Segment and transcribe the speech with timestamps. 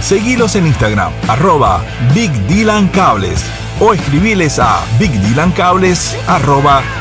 [0.00, 1.84] Seguilos en Instagram, arroba
[2.14, 3.44] Big Dylan Cables
[3.80, 4.84] o escribiles a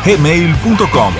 [0.06, 1.14] gmail.com.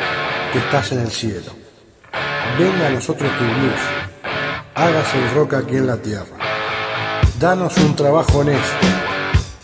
[0.52, 1.52] que estás en el cielo.
[2.58, 3.80] Venga a nosotros tu luz.
[4.74, 6.38] Hágase el roca aquí en la tierra.
[7.38, 8.86] Danos un trabajo honesto.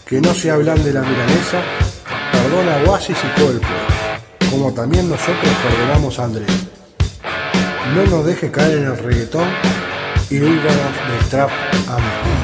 [0.04, 1.62] Que no se hablan de la milanesa.
[2.52, 3.62] Perdona a Oasis y.
[4.50, 6.50] Como también nosotros perdonamos a Andrés.
[7.94, 9.48] No nos deje caer en el reggaetón
[10.28, 11.50] y líbranos del trap.
[11.88, 12.02] Amén.
[12.22, 12.41] Little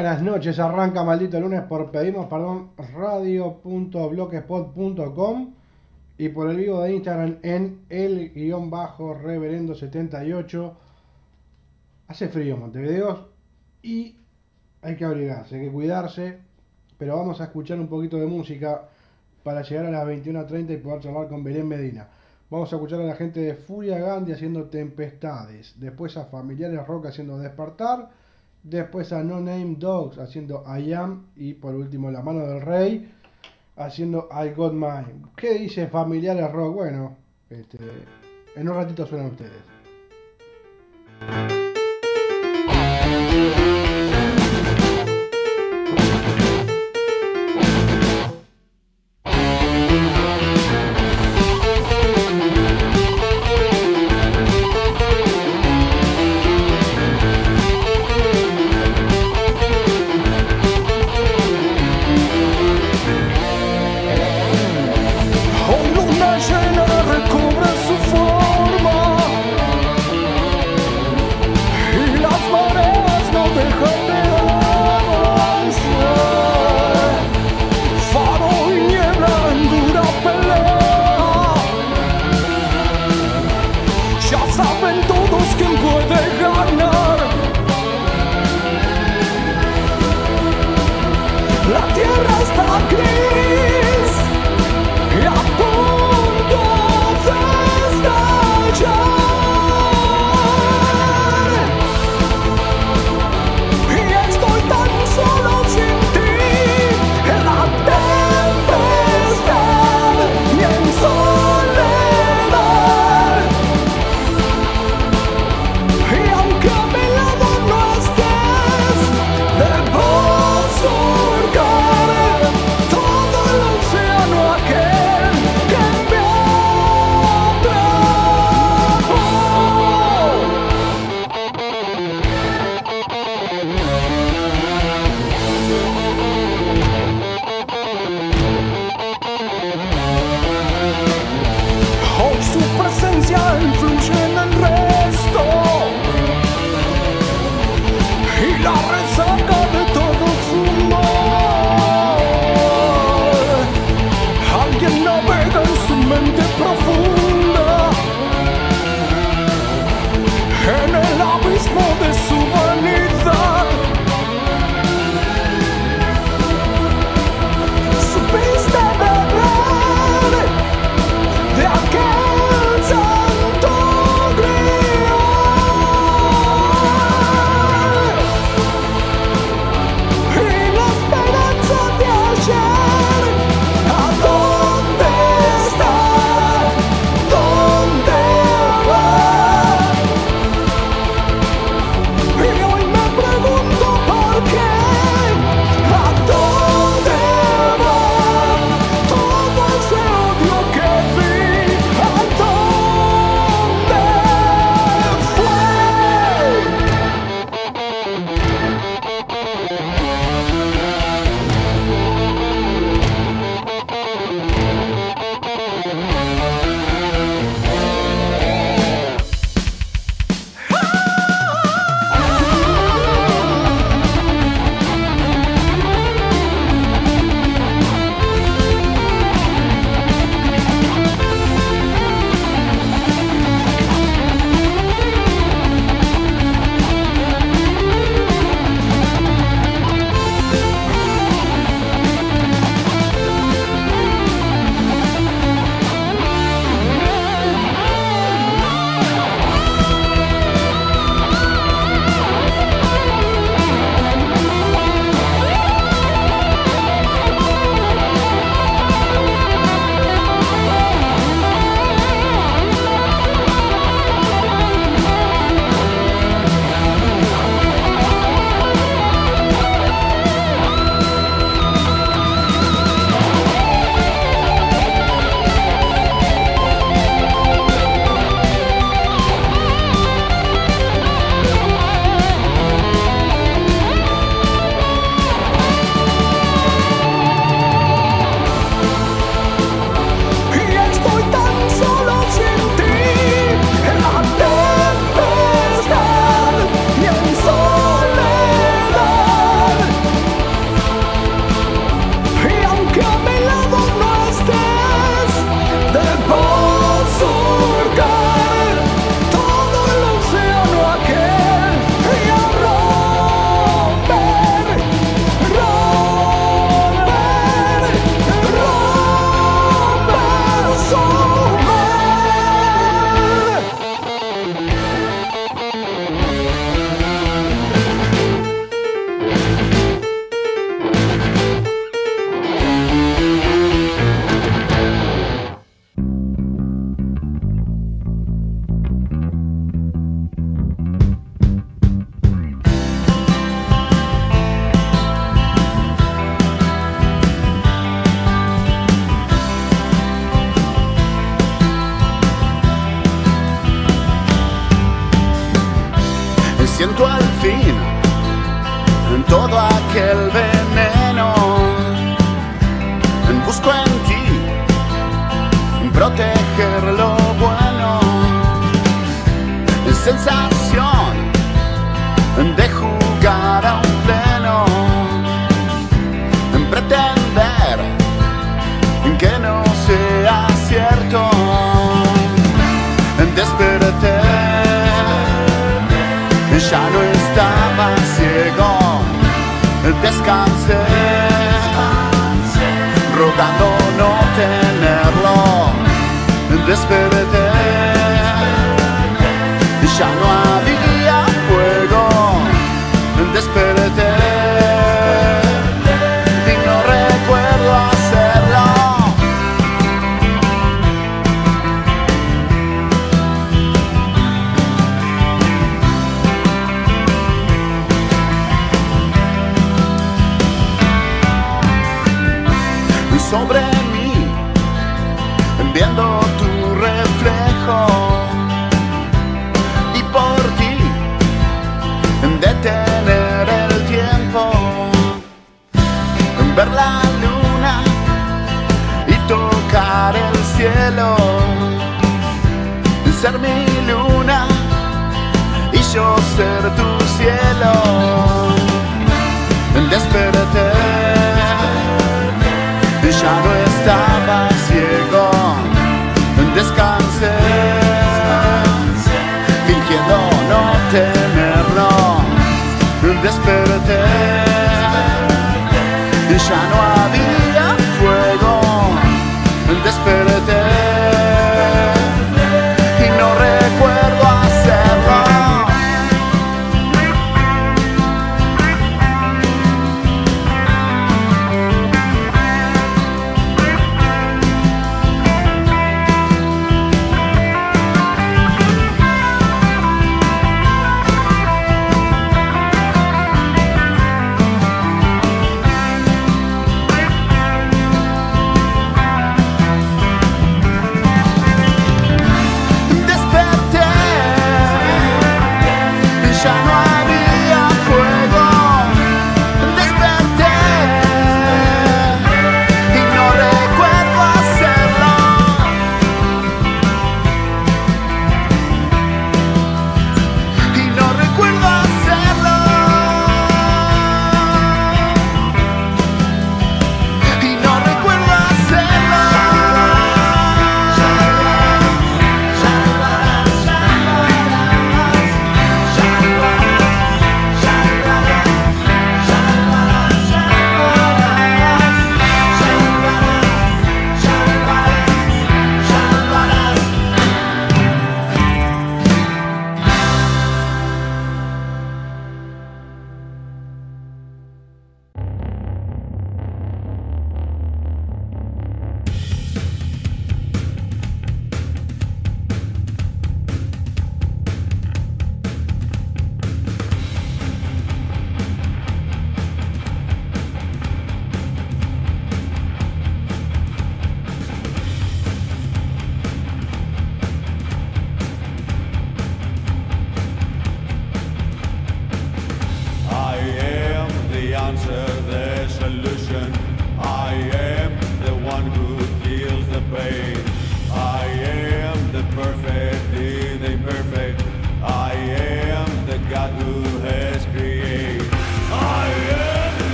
[0.00, 5.54] buenas noches, arranca maldito lunes por pedimos perdón radio.blogspot.com
[6.16, 10.76] y por el vivo de Instagram en el guion bajo reverendo 78.
[12.06, 13.30] Hace frío Montevideo
[13.82, 14.14] y
[14.82, 16.38] hay que abrigarse, hay que cuidarse,
[16.96, 18.82] pero vamos a escuchar un poquito de música
[19.42, 22.06] para llegar a las 21.30 y poder charlar con Belén Medina.
[22.50, 27.06] Vamos a escuchar a la gente de Furia Gandhi haciendo Tempestades, después a Familiares Rock
[27.06, 28.10] haciendo Despertar,
[28.68, 33.12] después a No Name Dogs haciendo I Am y por último La Mano del Rey
[33.76, 35.22] haciendo I Got Mine.
[35.36, 36.74] ¿Qué dice Familiares Rock?
[36.74, 37.16] Bueno,
[37.48, 37.78] este,
[38.56, 39.52] en un ratito suenan ustedes.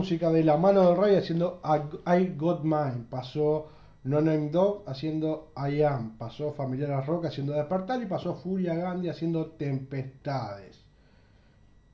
[0.00, 1.60] música de La mano del rey haciendo
[2.06, 3.04] I Got Mine.
[3.10, 3.68] Pasó
[4.04, 6.16] No Name Dog haciendo I Am.
[6.16, 8.00] Pasó Familiar Rock haciendo Despertar.
[8.00, 10.82] Y pasó Furia Gandhi haciendo Tempestades.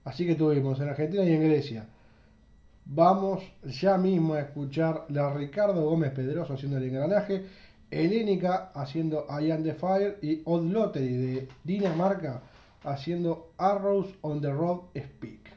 [0.05, 1.89] Así que tuvimos en Argentina y en Grecia.
[2.85, 7.45] Vamos ya mismo a escuchar la Ricardo Gómez Pedroso haciendo el engranaje.
[7.91, 10.21] Helénica haciendo I Am the Fire.
[10.23, 12.41] Y Odd Lottery de Dinamarca
[12.85, 15.51] haciendo Arrows on the Road Speak.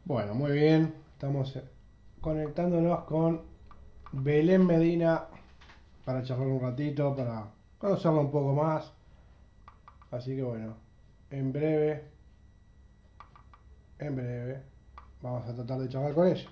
[0.04, 0.94] Bueno, muy bien.
[1.12, 1.59] Estamos
[2.20, 3.42] conectándonos con
[4.12, 5.24] Belén Medina
[6.04, 7.46] para charlar un ratito, para
[7.78, 8.92] conocerla un poco más.
[10.11, 10.86] Así que bueno,
[11.30, 12.04] en breve,
[13.98, 14.62] en breve,
[15.22, 16.48] vamos a tratar de charlar con ella.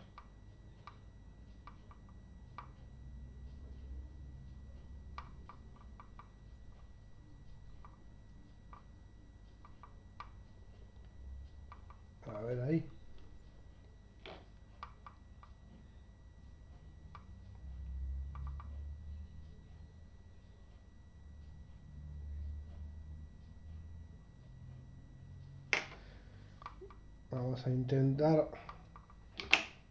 [12.26, 12.93] A ver ahí.
[27.34, 28.48] Vamos a intentar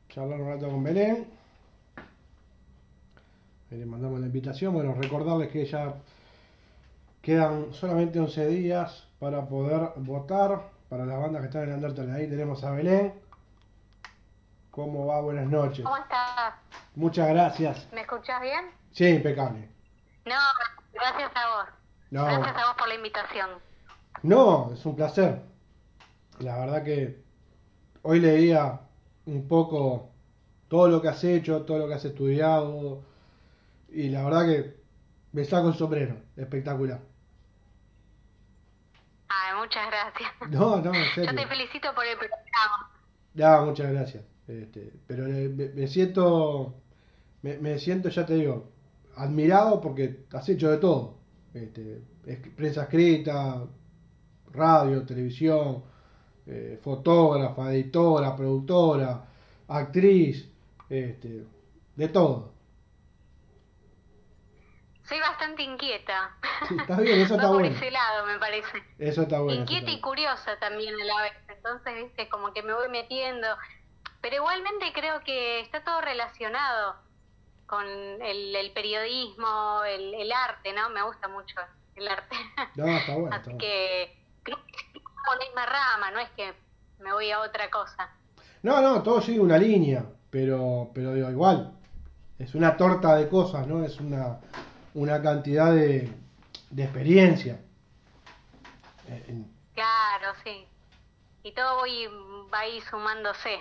[0.07, 1.27] charlar un rato con Belén.
[3.69, 4.73] Le mandamos la invitación.
[4.73, 5.95] Bueno, recordarles que ya
[7.21, 12.13] quedan solamente 11 días para poder votar para las bandas que están en Undertale.
[12.13, 13.13] Ahí tenemos a Belén.
[14.71, 15.19] ¿Cómo va?
[15.19, 15.83] Buenas noches.
[15.83, 16.53] ¿Cómo estás?
[16.95, 17.87] Muchas gracias.
[17.91, 18.71] ¿Me escuchás bien?
[18.93, 19.67] Sí, impecable.
[20.25, 20.35] No,
[20.93, 21.65] gracias a vos.
[22.09, 23.49] No, Gracias a vos por la invitación.
[24.21, 25.41] no, es un placer.
[26.39, 27.22] La verdad que
[28.03, 28.81] hoy leía
[29.25, 30.11] un poco
[30.69, 33.03] todo lo que has hecho, todo lo que has estudiado
[33.89, 34.77] y la verdad que
[35.33, 37.01] me saco el sombrero, espectacular.
[39.29, 40.29] Ay, muchas gracias.
[40.51, 42.91] No, no, en Yo te felicito por el programa.
[43.33, 44.23] Ya, muchas gracias.
[44.47, 46.75] Este, pero me, me siento,
[47.41, 48.71] me, me siento, ya te digo,
[49.15, 51.15] admirado porque has hecho de todo.
[51.53, 53.65] Este, es- prensa escrita,
[54.53, 55.83] radio, televisión,
[56.45, 59.25] eh, fotógrafa, editora, productora,
[59.67, 60.49] actriz,
[60.89, 61.47] este,
[61.95, 62.53] de todo.
[65.03, 66.37] Soy bastante inquieta.
[66.67, 67.75] Sí, está bien, eso está por bueno.
[67.75, 68.83] ese lado, me parece.
[68.97, 69.61] Eso está bueno.
[69.61, 71.33] Inquieta está y curiosa también a la vez.
[71.49, 73.47] Entonces, viste, como que me voy metiendo.
[74.21, 76.95] Pero igualmente creo que está todo relacionado
[77.65, 80.89] con el, el periodismo, el, el arte, ¿no?
[80.91, 81.55] Me gusta mucho
[81.95, 82.35] el arte.
[82.75, 83.35] No, está bueno.
[83.37, 83.57] está Así bueno.
[83.59, 86.53] que creo que por la misma rama, no es que
[86.99, 88.09] me voy a otra cosa.
[88.61, 91.73] No, no, todo sigue una línea, pero, pero digo, igual,
[92.39, 93.83] es una torta de cosas, ¿no?
[93.83, 94.39] Es una,
[94.93, 96.11] una cantidad de,
[96.69, 97.59] de experiencia.
[99.07, 100.67] Eh, Claro, sí.
[101.41, 102.07] Y todo voy,
[102.53, 103.59] va a ir sumándose.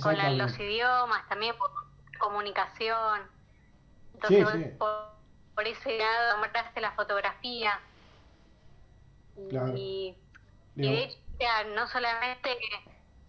[0.00, 1.70] Con la- los idiomas también, por
[2.18, 3.20] comunicación.
[4.14, 4.64] Entonces, sí.
[4.78, 5.10] Por,
[5.54, 7.78] por ese lado, mostraste la fotografía.
[9.50, 9.74] Claro.
[9.76, 10.16] Y,
[10.80, 11.16] de hecho,
[11.74, 12.56] no solamente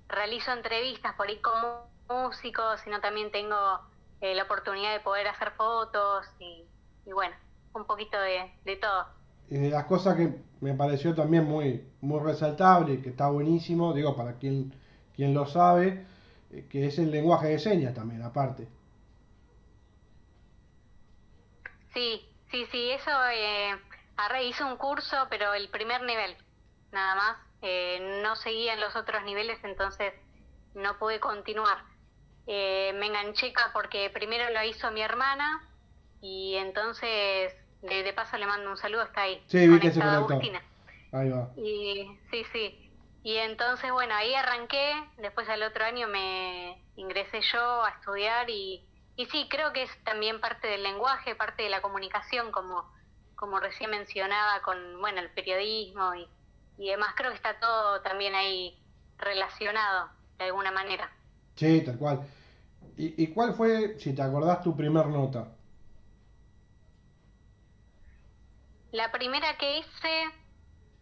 [0.08, 3.82] realizo entrevistas por ahí como músico, sino también tengo
[4.22, 6.68] eh, la oportunidad de poder hacer fotos y,
[7.06, 7.36] y bueno,
[7.74, 9.08] un poquito de, de todo.
[9.50, 14.16] y de las cosas que me pareció también muy, muy resaltable, que está buenísimo, digo,
[14.16, 14.74] para quien,
[15.16, 16.06] quien lo sabe,
[16.52, 18.68] eh, que es el lenguaje de señas también, aparte.
[21.94, 23.76] Sí, sí, sí, eso eh,
[24.44, 26.36] hice un curso, pero el primer nivel,
[26.94, 27.38] nada más.
[27.62, 30.14] Eh, no seguía en los otros niveles, entonces
[30.74, 31.84] no pude continuar.
[32.46, 35.70] Eh, me enganché porque primero lo hizo mi hermana
[36.22, 39.44] y entonces de, de paso le mando un saludo, está ahí.
[39.48, 40.34] Sí, vi que se conectó.
[40.34, 40.62] Agustina.
[41.12, 41.50] Ahí va.
[41.56, 42.92] Y sí, sí.
[43.24, 48.86] Y entonces, bueno, ahí arranqué, después al otro año me ingresé yo a estudiar y,
[49.16, 52.84] y sí, creo que es también parte del lenguaje, parte de la comunicación, como,
[53.36, 56.28] como recién mencionaba con, bueno, el periodismo y,
[56.78, 58.78] y demás, creo que está todo también ahí
[59.18, 61.12] relacionado de alguna manera.
[61.56, 62.22] Sí, tal cual.
[62.98, 65.56] ¿Y, y cuál fue, si te acordás, tu primer nota?
[68.92, 70.26] La primera que hice,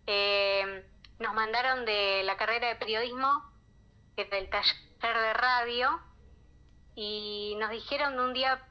[0.08, 0.86] eh,
[1.20, 3.44] nos mandaron de la carrera de periodismo,
[4.16, 6.02] que es del taller de radio,
[6.96, 8.66] y nos dijeron de un día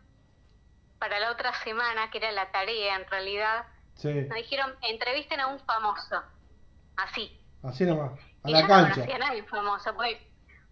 [0.98, 5.48] para la otra semana, que era la tarea en realidad, Sí, nos dijeron, entrevisten a
[5.48, 6.22] un famoso,
[7.04, 7.40] así.
[7.62, 8.12] así nomás,
[8.44, 8.94] a y la yo no cancha.
[8.94, 10.18] conocía a nadie famoso, por ahí,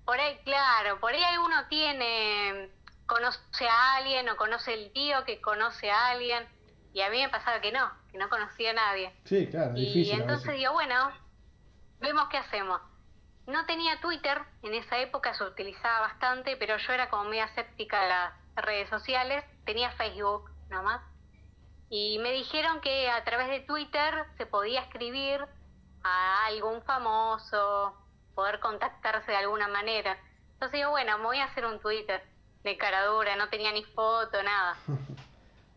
[0.05, 2.71] por ahí, claro, por ahí alguno tiene,
[3.07, 6.47] conoce a alguien o conoce el tío que conoce a alguien,
[6.93, 9.14] y a mí me pasaba que no, que no conocía a nadie.
[9.25, 10.14] Sí, claro, Y difícil.
[10.14, 11.11] a entonces digo, bueno,
[12.01, 12.81] vemos qué hacemos.
[13.47, 18.03] No tenía Twitter, en esa época se utilizaba bastante, pero yo era como media escéptica
[18.03, 19.43] de las redes sociales.
[19.64, 21.01] Tenía Facebook nomás.
[21.88, 25.47] Y me dijeron que a través de Twitter se podía escribir
[26.05, 27.94] a algún famoso,
[28.35, 30.17] poder contactarse de alguna manera.
[30.55, 32.23] Entonces digo, bueno, me voy a hacer un Twitter
[32.65, 34.77] de cara dura, no tenía ni foto, nada.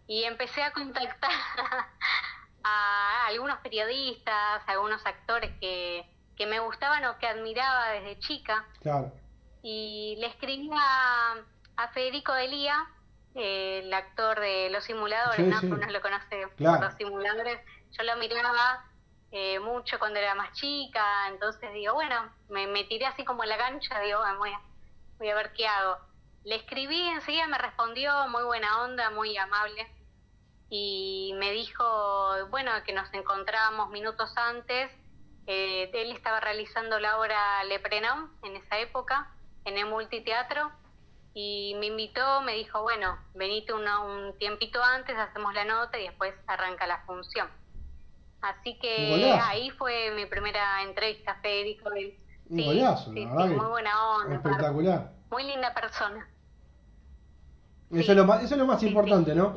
[0.08, 1.32] Y empecé a contactar
[2.64, 6.06] a algunos periodistas, a algunos actores que,
[6.36, 8.66] que me gustaban o que admiraba desde chica.
[8.82, 9.12] Claro.
[9.64, 11.36] Y le escribí a,
[11.78, 12.86] a Federico Delía,
[13.36, 15.60] eh, el actor de Los Simuladores, Sí, ¿no?
[15.62, 15.68] sí.
[15.68, 16.78] Uno lo conoce Claro.
[16.80, 17.60] por Los Simuladores.
[17.92, 18.84] Yo lo miraba
[19.32, 23.46] eh, mucho cuando era más chica, entonces digo, bueno, me, me tiré así como a
[23.46, 24.62] la cancha, digo, bueno, voy a,
[25.18, 25.98] voy a ver qué hago.
[26.44, 29.88] Le escribí, enseguida me respondió, muy buena onda, muy amable,
[30.70, 34.90] y me dijo, bueno, que nos encontrábamos minutos antes.
[35.46, 39.34] Eh, él estaba realizando la obra Le en esa época,
[39.66, 40.72] en el multiteatro,
[41.34, 46.34] y me invitó, me dijo, bueno, venite un tiempito antes, hacemos la nota y después
[46.48, 47.50] arranca la función.
[48.42, 51.90] Así Un que ahí fue mi primera entrevista, Federico.
[52.50, 55.12] Un sí, golazo, sí, la sí, verdad muy buena onda, Espectacular.
[55.30, 56.28] muy linda persona.
[57.92, 59.36] Eso, es lo más, eso es lo más importante.
[59.36, 59.54] ¿no?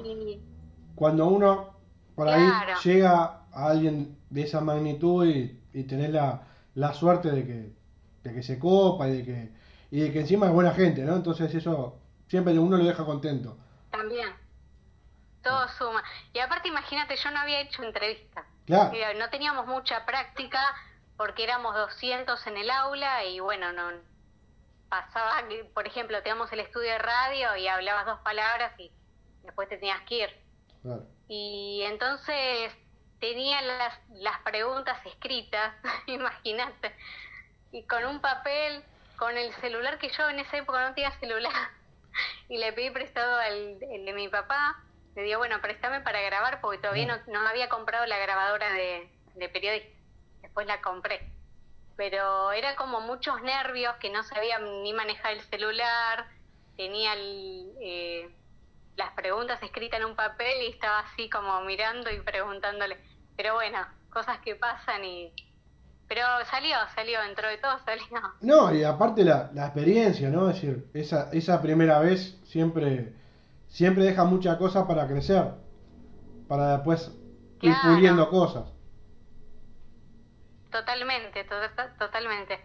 [0.94, 1.74] Cuando uno
[2.14, 2.74] por ahí Claro.
[2.82, 6.42] llega a alguien de esa magnitud y, y tenés la,
[6.74, 7.72] la suerte de que,
[8.24, 9.52] de que se copa y de que,
[9.90, 11.16] y de que encima es buena gente, ¿no?
[11.16, 13.56] Entonces eso siempre uno lo deja contento.
[13.90, 14.28] También.
[15.42, 16.02] Todo suma.
[16.32, 18.44] Y aparte, imagínate, yo no había hecho entrevistas.
[18.66, 18.90] Claro.
[18.94, 20.60] Eh, No teníamos mucha práctica
[21.16, 23.90] porque éramos 200 en el aula y bueno, no
[24.88, 28.90] pasaba, que, por ejemplo, teníamos el estudio de radio y hablabas dos palabras y
[29.42, 30.40] después te tenías que ir.
[30.82, 31.06] Claro.
[31.28, 32.72] Y entonces
[33.20, 35.74] tenía las, las preguntas escritas,
[36.06, 36.94] imagínate,
[37.72, 38.84] y con un papel,
[39.16, 41.52] con el celular que yo en esa época no tenía celular,
[42.48, 44.80] y le pedí prestado al el de mi papá,
[45.14, 49.08] le digo, bueno, préstame para grabar porque todavía no, no había comprado la grabadora de,
[49.34, 49.88] de periodista,
[50.42, 51.30] después la compré.
[51.96, 56.26] Pero era como muchos nervios que no sabía ni manejar el celular,
[56.76, 58.28] tenía el, eh,
[58.96, 62.98] las preguntas escritas en un papel y estaba así como mirando y preguntándole.
[63.36, 63.78] Pero bueno,
[64.10, 65.32] cosas que pasan y...
[66.06, 68.06] Pero salió, salió, dentro de todo salió.
[68.40, 70.48] No, y aparte la, la experiencia, ¿no?
[70.50, 73.12] Es decir, esa, esa primera vez siempre,
[73.74, 75.52] siempre deja mucha cosa para crecer,
[76.48, 77.10] para después
[77.60, 77.94] ir Claro.
[77.94, 78.72] puliendo cosas.
[80.70, 82.60] Totalmente, to- to- totalmente.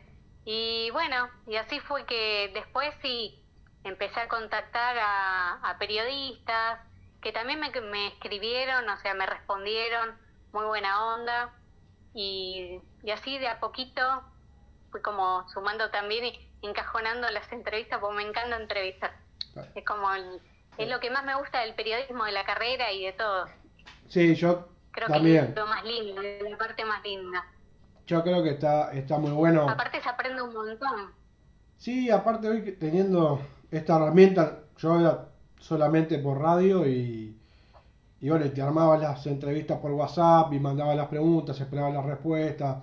[0.45, 3.43] Y bueno, y así fue que después sí
[3.83, 6.79] empecé a contactar a, a periodistas
[7.21, 10.15] que también me, me escribieron, o sea, me respondieron,
[10.53, 11.53] muy buena onda.
[12.13, 14.01] Y, y así de a poquito
[14.91, 19.11] fui como sumando también y encajonando las entrevistas, porque me encanta entrevistar.
[19.53, 19.71] Claro.
[19.75, 20.41] Es como el-
[20.79, 23.45] es lo que más me gusta del periodismo, de la carrera y de todo.
[24.07, 25.45] Sí, yo Creo que también.
[25.45, 27.45] es lo más lindo, la parte más linda.
[28.07, 29.69] Yo creo que está, está muy bueno.
[29.69, 31.11] Aparte se aprende un montón.
[31.77, 33.39] Sí, aparte hoy que teniendo
[33.71, 35.25] esta herramienta, yo era
[35.59, 37.37] solamente por radio y,
[38.21, 42.77] y bueno, te armabas las entrevistas por WhatsApp y mandabas las preguntas, esperabas las respuestas,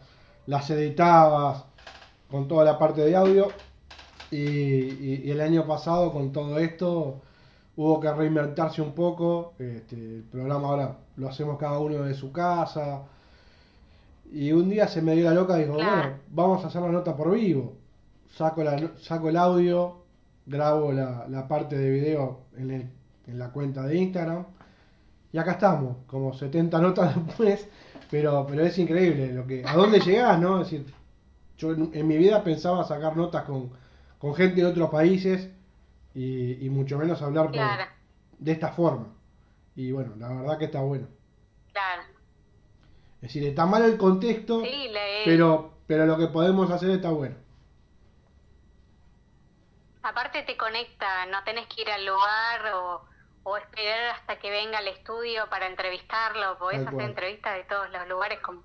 [0.47, 1.65] las editabas
[2.31, 3.49] con toda la parte de audio.
[4.31, 7.21] Y, y- y el año pasado con todo esto
[7.77, 9.55] hubo que reinventarse un poco.
[9.59, 13.03] Este, el programa ahora lo hacemos cada uno de su casa.
[14.33, 15.97] Y un día se me dio la loca y dijo, Claro.
[15.97, 17.75] bueno, vamos a hacer la nota por vivo.
[18.35, 19.99] Saco, la, saco el audio,
[20.47, 22.91] grabo la, la parte de video en, el-
[23.27, 24.45] en la cuenta de Instagram.
[25.33, 27.69] Y acá estamos, como 70 notas después.
[28.11, 30.61] Pero, pero es increíble lo que, a dónde llegás, ¿no?
[30.61, 30.93] Es decir,
[31.59, 33.71] yo en, en mi vida pensaba sacar notas con,
[34.19, 35.51] con gente de otros países
[36.17, 37.89] y, y mucho menos hablar por-
[38.39, 39.07] de esta forma.
[39.77, 41.07] Y bueno, la verdad que está bueno.
[41.73, 42.03] claro.
[43.17, 47.11] Es decir, está mal el contexto, Sí, le- pero, pero lo que podemos hacer está
[47.11, 47.37] bueno.
[50.03, 53.05] aparte te conecta, no tenés que ir al lugar o,
[53.43, 57.09] o esperar hasta que venga al estudio para entrevistarlo, podés Tal hacer cual.
[57.11, 58.63] entrevistas de todos los lugares como,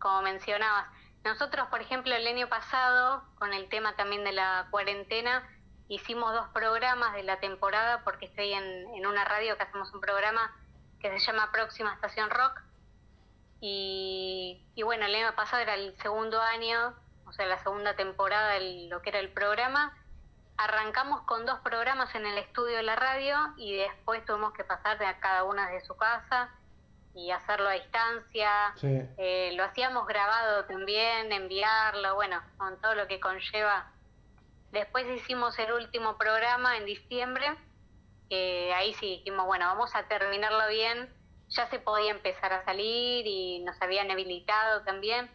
[0.00, 0.86] como mencionabas.
[1.24, 5.48] Nosotros, por ejemplo, el año pasado, con el tema también de la cuarentena,
[5.94, 8.64] hicimos dos programas de la temporada porque estoy en,
[8.94, 10.50] en una radio que hacemos un programa
[11.00, 12.62] que se llama Próxima Estación Rock.
[13.60, 16.94] Y, y bueno, el año pasado era el segundo año,
[17.26, 19.96] o sea, la segunda temporada de lo que era el programa.
[20.56, 24.98] Arrancamos con dos programas en el estudio de la radio y después tuvimos que pasar
[24.98, 26.48] de a cada una de su casa
[27.14, 28.50] y hacerlo a distancia.
[28.76, 29.02] Sí.
[29.18, 33.91] Eh, lo hacíamos grabado también, enviarlo, bueno, con todo lo que conlleva.
[34.72, 37.46] Después hicimos el último programa en diciembre,
[38.28, 41.14] que ahí sí dijimos, bueno, vamos a terminarlo bien.
[41.50, 45.30] Ya se podía empezar a salir y nos habían habilitado también.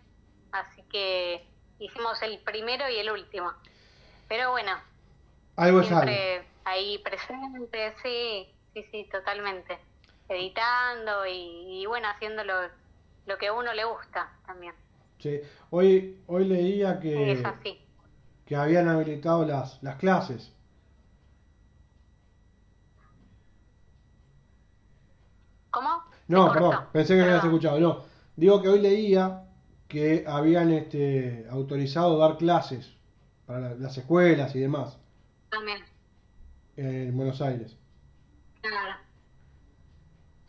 [0.51, 1.47] así que
[1.79, 3.53] hicimos el primero y el último.
[4.27, 4.73] Pero bueno,
[5.55, 6.17] Algo es algo.
[6.17, 9.79] siempre ahí presente, sí, sí, sí, totalmente.
[10.29, 12.53] Editando y, y bueno, haciendo lo,
[13.25, 14.75] lo que a uno le gusta también.
[15.19, 15.41] Sí.
[15.69, 17.86] Hoy, hoy leía que, Es así.
[18.48, 20.52] Que habían habilitado las, las clases.
[25.72, 26.04] ¿Cómo?
[26.28, 27.80] No, perdón, pensé que no habías escuchado.
[27.80, 28.04] No,
[28.36, 29.43] digo que hoy leía
[29.88, 32.93] que habían este, autorizado dar clases
[33.45, 34.98] para la- las escuelas y demás
[35.50, 35.84] También.
[36.78, 37.76] en Buenos Aires.
[38.62, 38.98] Claro.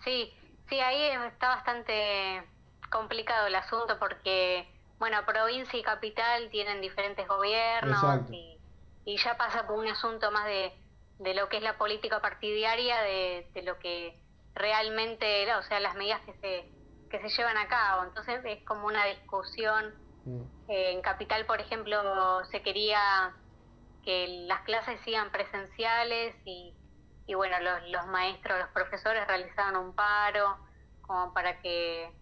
[0.05, 0.33] Sí,
[0.69, 2.43] sí, ahí está bastante
[2.91, 4.67] complicado el asunto porque,
[4.99, 8.61] bueno, provincia y capital tienen diferentes gobiernos y,
[9.05, 10.73] y ya pasa por un asunto más de,
[11.19, 14.21] de lo que es la política partidaria, de, de lo que
[14.55, 16.73] realmente, o sea, las medidas que se,
[17.11, 18.05] que se llevan a cabo.
[18.05, 19.95] Entonces es como una discusión
[20.25, 20.43] Mm.
[20.69, 23.35] eh, en Capital, por ejemplo, se quería
[24.03, 26.75] que las clases sigan presenciales y,
[27.27, 30.59] y bueno, los, los maestros, los profesores realizaron un paro
[31.01, 32.13] como para que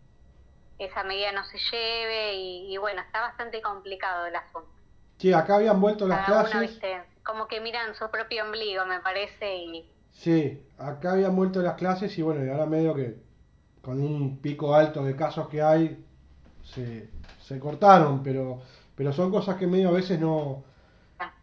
[0.78, 4.70] esa medida no se lleve y, y bueno, está bastante complicado el asunto.
[5.18, 6.60] Sí, acá habían vuelto las Cada uno, clases.
[6.60, 11.74] viste, como que miran su propio ombligo, me parece, y Sí, acá habían vuelto las
[11.74, 13.16] clases y bueno, y ahora medio que
[13.82, 16.04] con un pico alto de casos que hay,
[16.64, 17.10] se,
[17.42, 18.62] se cortaron, pero,
[18.96, 20.64] pero son cosas que medio a veces no,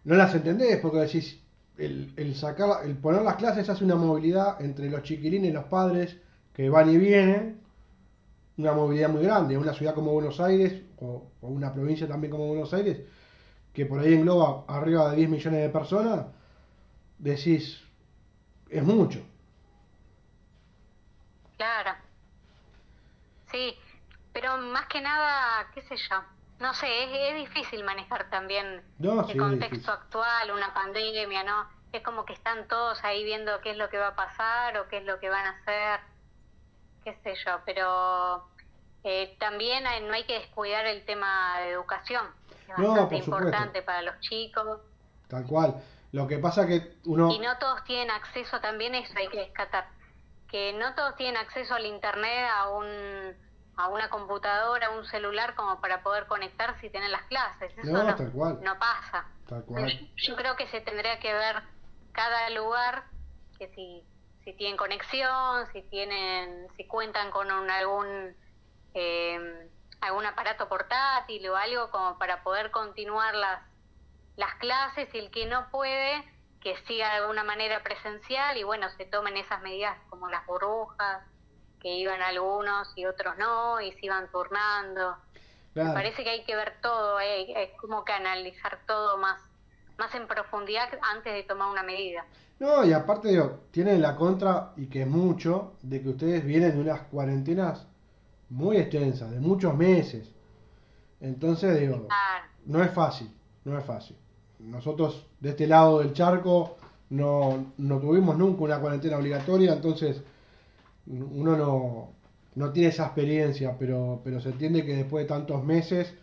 [0.06, 1.44] no las entendés, porque decís,
[1.78, 5.66] el, el sacar, el poner las clases hace una movilidad entre los chiquilines y los
[5.66, 6.18] padres
[6.54, 7.62] que van y vienen,
[8.58, 12.47] una movilidad muy grande, una ciudad como Buenos Aires, o, o una provincia también como
[12.47, 13.01] Buenos Aires,
[13.74, 16.28] que por ahí engloba arriba de 10 millones de personas,
[17.20, 17.82] decís,
[18.70, 19.22] es mucho.
[21.58, 21.95] Claro.
[23.51, 23.78] Sí,
[24.34, 26.24] pero más que nada, qué sé yo,
[26.60, 31.70] no sé, es, es difícil manejar también No, el sí, contexto actual, una pandemia, ¿no?
[31.91, 34.88] Es como que están todos ahí viendo qué es lo que va a pasar o
[34.88, 35.99] qué es lo que van a hacer,
[37.04, 38.47] qué sé yo, pero
[39.04, 42.26] eh, también hay- no hay que descuidar el tema de educación,
[42.62, 44.80] es No, bastante importante para los chicos.
[45.28, 45.76] Tal cual.
[46.12, 47.32] Lo que pasa que uno...
[47.32, 49.88] Y no todos tienen acceso, también eso hay que descatar,
[50.47, 53.43] que no todos tienen acceso al internet, a un
[53.76, 57.76] a una computadora, a un celular como para poder conectarse y tener las clases.
[57.76, 58.60] Eso No, no, tal cual.
[58.62, 59.26] no pasa.
[59.49, 60.10] Tal cual.
[60.16, 61.56] Yo creo que se tendría que ver
[62.12, 63.06] cada lugar,
[63.58, 64.04] que si,
[64.44, 68.36] si tienen conexión, si tienen, si cuentan con un- algún
[68.94, 69.70] eh,
[70.02, 73.62] algún aparato portátil o algo como para poder continuar las
[74.36, 76.24] las clases y el que no puede
[76.62, 81.24] que siga de alguna manera presencial y bueno se tomen esas medidas como las burbujas
[81.82, 85.18] que iban algunos y otros no y se iban turnando.
[85.76, 89.39] Me parece que hay que ver todo eh, es como que analizar todo más
[89.98, 92.26] más en profundidad antes de tomar una medida
[92.64, 96.72] No, y aparte, digo, tienen la contra, y que es mucho, de que ustedes vienen
[96.72, 97.86] de unas cuarentenas
[98.49, 100.32] muy extensas, de muchos meses.
[101.20, 102.07] Entonces, digo,
[102.66, 103.30] no es fácil,
[103.66, 104.16] no es fácil.
[104.59, 106.78] Nosotros, de este lado del charco,
[107.09, 110.24] no, no tuvimos nunca una cuarentena obligatoria, entonces
[111.05, 112.11] uno no,
[112.55, 116.14] no tiene esa experiencia, pero, pero se entiende que después de tantos meses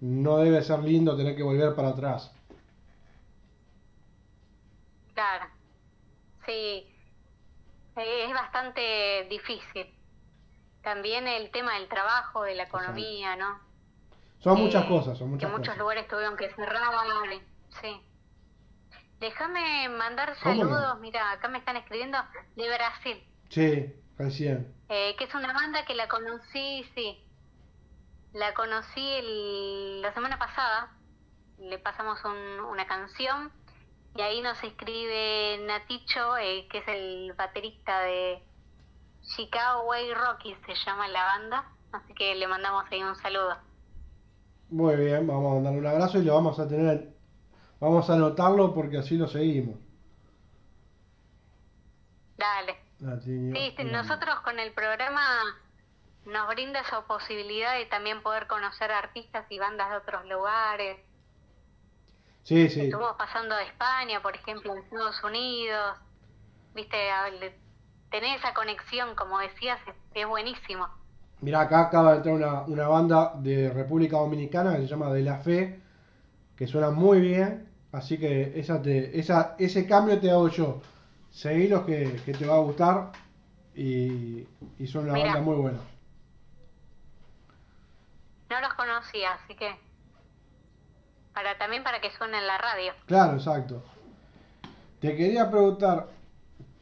[0.00, 2.30] no debe ser lindo tener que volver para atrás.
[5.14, 5.46] Claro,
[6.46, 6.86] sí,
[7.96, 9.86] es bastante difícil.
[10.82, 13.60] También el tema del trabajo, de la economía, ¿no?
[14.40, 15.78] Son Eh, muchas cosas, son muchas que muchos cosas.
[15.78, 16.92] lugares tuvieron que cerrar,
[17.80, 18.02] sí.
[19.20, 22.18] Déjame mandar saludos, mira, acá me están escribiendo
[22.56, 24.74] de Brasil, Sí, recién.
[24.88, 27.18] eh, que es una banda que la conocí, sí,
[28.32, 30.90] la conocí el- la semana pasada,
[31.58, 33.52] le pasamos un- una canción
[34.14, 38.42] y ahí nos escribe Naticho, eh, que es el baterista de
[39.22, 43.56] Chicago Way Rockies, se llama la banda, así que le mandamos ahí un saludo.
[44.68, 47.14] Muy bien, vamos a mandarle un abrazo y lo vamos a tener,
[47.80, 49.76] vamos a anotarlo porque así lo seguimos.
[52.36, 52.76] Dale.
[53.24, 53.92] Sí, bien.
[53.92, 55.22] nosotros con el programa
[56.24, 60.98] nos brinda esa posibilidad de también poder conocer artistas y bandas de otros lugares.
[62.44, 62.68] Sí,
[63.16, 65.98] pasando de España, por ejemplo, en Estados Unidos.
[66.74, 67.30] Viste, A-
[68.10, 70.88] tener esa conexión, como decías, es, es buenísimo.
[71.40, 75.22] Mirá, acá acaba de entrar una, una banda de República Dominicana que se llama De
[75.22, 75.80] La Fe,
[76.56, 80.82] que suena muy bien, así que esa te, esa, ese cambio te hago yo.
[81.30, 83.12] Seguí los que, que te va a gustar
[83.76, 84.46] y,
[84.78, 85.32] y son una Mirá.
[85.32, 85.80] banda muy buena.
[88.50, 89.76] No los cono conocía, así que
[91.34, 92.92] para también para que suene en la radio.
[93.06, 93.82] Claro, exacto.
[95.00, 96.08] Te quería preguntar,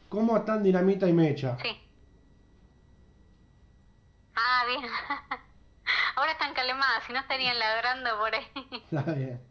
[0.09, 1.57] ¿cómo están Dinamita y Mecha?
[1.61, 1.79] Sí.
[4.35, 4.81] Ah, bien.
[6.15, 8.45] Ahora están calmadas, si no estarían ladrando por ahí.
[8.91, 9.41] Está bien.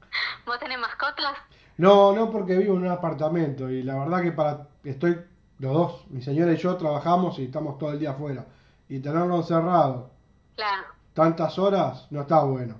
[0.46, 1.36] ¿Vos tenés mascotas?
[1.76, 5.18] No, no porque vivo en un apartamento y la verdad que para estoy
[5.59, 8.46] los dos, mi señora y yo trabajamos y estamos todo el día afuera
[8.88, 10.11] y tenerlo encerrado
[10.57, 10.88] Claro.
[11.14, 12.76] tantas horas no está bueno.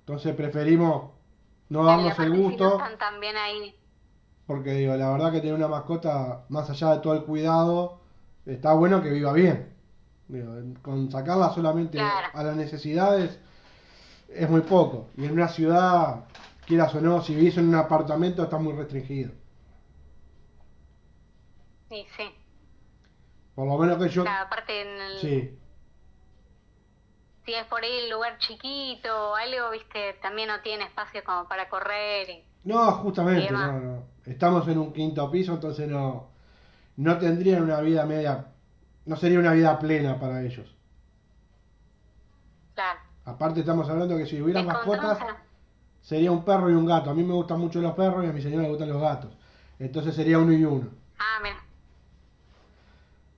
[0.00, 1.10] Entonces preferimos
[1.68, 3.74] no darnos el gusto están también ahí.
[4.46, 8.00] porque digo, la verdad que tener una mascota más allá de todo el cuidado
[8.44, 9.72] está bueno que viva bien.
[10.28, 12.28] Digo, con sacarla solamente Claro.
[12.32, 13.38] a las necesidades
[14.28, 16.24] es muy poco y en una ciudad
[16.66, 19.32] quieras o no, si vivís en un apartamento está muy restringido.
[21.88, 22.24] Sí, sí.
[23.54, 25.58] Por lo menos que yo Claro, aparte, en el- sí.
[27.46, 31.48] Si es por ahí el lugar chiquito o algo, viste, también no tiene espacio como
[31.48, 32.28] para correr.
[32.28, 34.02] y- No, justamente, Y no, no.
[34.26, 36.28] Estamos en un quinto piso, entonces no,
[36.96, 38.46] no tendrían una vida media,
[39.04, 40.68] no sería una vida plena para ellos.
[42.74, 42.98] Claro.
[43.24, 45.18] Aparte estamos hablando que si hubiera Es mascotas,
[46.02, 47.10] sería un perro y un gato.
[47.10, 49.32] A mí me gustan mucho los perros y a mi señora le gustan los gatos.
[49.78, 50.90] Entonces sería uno y uno.
[51.18, 51.56] Ah, mira.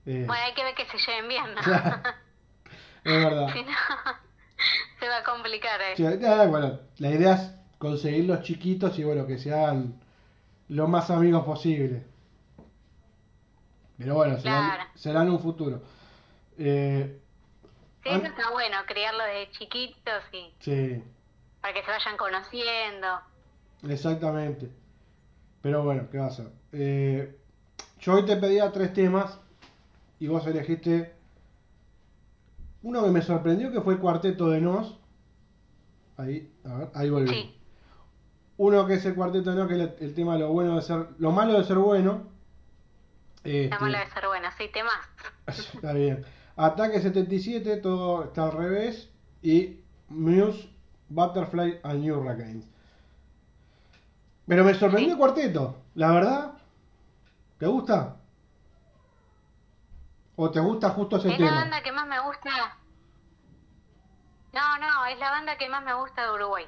[0.06, 1.60] Eh, Bueno, hay que ver que se lleven bien, ¿no?
[3.04, 3.48] Es verdad.
[3.52, 3.70] si no,
[5.00, 5.80] se va a complicar.
[5.80, 5.94] eh.
[5.96, 9.94] Sí, eh, bueno, la idea es conseguir los chiquitos y bueno, que se hagan
[10.68, 12.04] lo más amigos posible.
[13.98, 14.84] Pero bueno, serán, Claro.
[14.94, 15.82] serán un futuro.
[16.58, 17.20] Eh,
[18.04, 21.02] Sí, eso está bueno, criarlo desde chiquitos y sí,
[21.60, 23.20] para que se vayan conociendo.
[23.88, 24.70] exactamente.
[25.60, 26.46] Pero bueno, ¿qué va a ser?
[26.72, 27.36] Eh,
[28.00, 29.38] yo hoy te pedía tres temas
[30.20, 31.12] y vos elegiste
[32.82, 34.98] uno que me sorprendió que fue el cuarteto de Nos.
[36.16, 37.28] Ahí, a ver, ahí volví.
[37.28, 37.54] Sí.
[38.56, 40.76] Uno que es el cuarteto de Nos, que es el, el tema de lo bueno
[40.76, 42.24] de ser, lo malo de ser bueno.
[43.44, 44.94] Este, La mala de ser buena, sí, temas.
[45.74, 46.24] Está bien.
[46.56, 49.08] Ataque 77, todo está al revés.
[49.42, 50.68] Y Muse,
[51.08, 52.66] Butterfly and Hurricanes.
[54.46, 55.12] Pero me sorprendió Sí.
[55.12, 56.52] el cuarteto, la verdad.
[57.58, 58.16] ¿Te gusta?
[60.40, 61.60] ¿O te gusta justo ese Es la tema?
[61.62, 62.76] banda que más me gusta.
[64.52, 66.66] No, no, es la banda que más me gusta de Uruguay.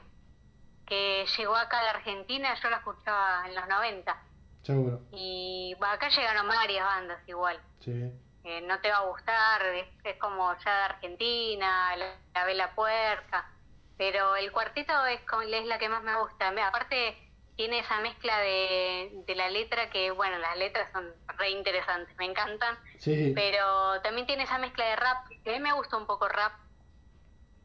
[0.86, 4.22] Que llegó acá a la Argentina, yo la escuchaba en los 90.
[4.62, 5.00] Seguro.
[5.12, 7.60] Y acá llegaron varias bandas igual.
[7.78, 8.10] Sí.
[8.42, 12.74] Eh, no te va a gustar, es, es como ya de Argentina, la, la Vela
[12.74, 13.50] Puerca.
[13.96, 15.20] Pero el cuarteto es,
[15.52, 16.48] es la que más me gusta.
[16.66, 17.30] Aparte,
[17.61, 22.24] tiene esa mezcla de, de la letra que, bueno, las letras son re interesantes, me
[22.24, 22.78] encantan.
[22.96, 23.32] Sí.
[23.34, 26.54] Pero también tiene esa mezcla de rap, que a mí me gusta un poco rap.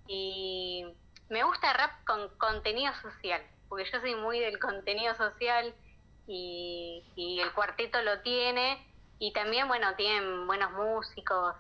[0.06, 0.86] Y
[1.30, 5.74] me gusta rap con contenido social, porque yo soy muy del contenido social
[6.28, 8.86] y, y el cuarteto lo tiene.
[9.18, 11.56] Y también, bueno, tienen buenos músicos.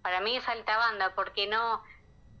[0.00, 1.82] Para mí es alta banda, porque no.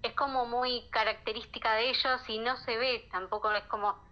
[0.02, 3.52] Es como muy característica de ellos y no se ve tampoco.
[3.52, 4.05] Es como.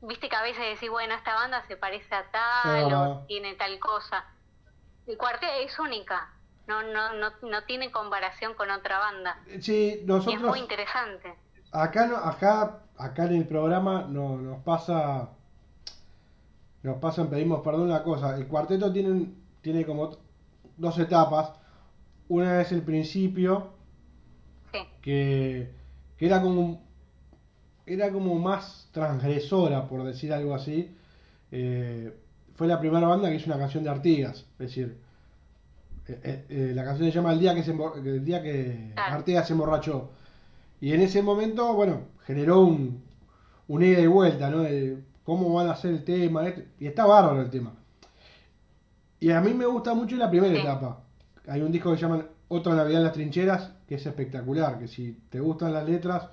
[0.00, 3.78] Viste que a veces decís, bueno, esta banda se parece a tal o tiene tal
[3.78, 4.24] cosa.
[5.06, 6.32] El cuarteto es única.
[6.66, 9.38] No, no, no, no tiene comparación con otra banda.
[9.60, 11.36] Sí, Y es nosotros muy interesante.
[11.84, 15.30] acá no, acá acá en el programa no, nos pasa
[16.82, 19.32] nos pasa pedimos perdón una cosa el cuarteto tiene
[19.62, 20.16] tiene como
[20.76, 21.52] dos etapas
[22.28, 23.72] una es el principio
[24.72, 25.74] Sí, que,
[26.16, 26.87] que era como
[27.92, 30.94] era como más transgresora por decir algo así.
[31.52, 32.12] Eh,
[32.54, 34.98] fue la primera banda que hizo una canción de Artigas es decir
[36.08, 39.14] eh, eh, la canción se llama el día que se el día que Claro.
[39.16, 40.10] Artigas se emborrachó.
[40.80, 43.02] Y en ese momento bueno generó un
[43.68, 46.42] una ida y vuelta no de cómo van a hacer el tema
[46.80, 47.74] y está bárbaro el tema.
[49.20, 50.60] Y a mí me gusta mucho la primera Sí.
[50.60, 51.00] etapa.
[51.48, 54.88] Hay un disco que se llama Otra Navidad en las Trincheras, que es espectacular, que
[54.88, 56.28] si te gustan las letras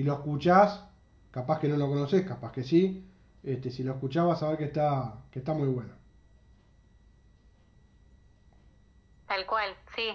[0.00, 0.84] y lo escuchás,
[1.30, 3.06] capaz que no lo conoces, capaz que sí,
[3.42, 6.00] este, si lo escuchás vas a ver que está, que está muy bueno.
[9.30, 10.08] tal cual, sí.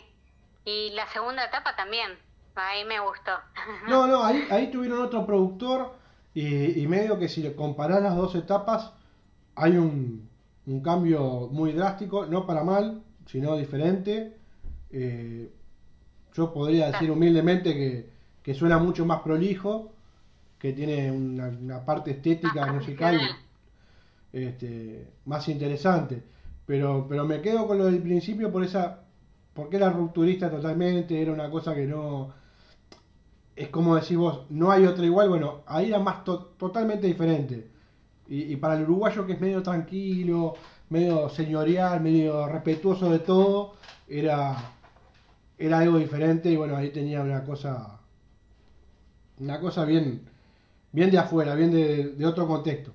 [0.65, 2.11] Y la segunda etapa también.
[2.55, 3.31] Ahí me gustó.
[3.87, 5.93] No, no, ahí, ahí tuvieron otro productor
[6.33, 8.91] y, y medio que si comparás las dos etapas,
[9.55, 10.27] hay un,
[10.65, 14.37] un cambio muy drástico, no para mal, sino diferente.
[14.89, 15.49] Eh,
[16.33, 18.14] yo podría decir humildemente que,
[18.45, 19.91] que suena mucho más prolijo,
[20.59, 23.19] que tiene una, una parte estética musical
[24.33, 26.23] este, más interesante.
[26.65, 29.01] Pero, pero me quedo con lo del principio por esa,
[29.53, 32.33] porque era rupturista totalmente, era una cosa que no,
[33.55, 37.69] es como decís vos, no hay otra igual, bueno, ahí era más to- totalmente diferente.
[38.27, 40.55] Y, y para el uruguayo que es medio tranquilo,
[40.89, 43.75] medio señorial, medio respetuoso de todo,
[44.07, 44.55] era,
[45.57, 47.99] era algo diferente y bueno, ahí tenía una cosa,
[49.39, 50.29] una cosa bien,
[50.91, 52.93] bien de afuera, bien de, de otro contexto.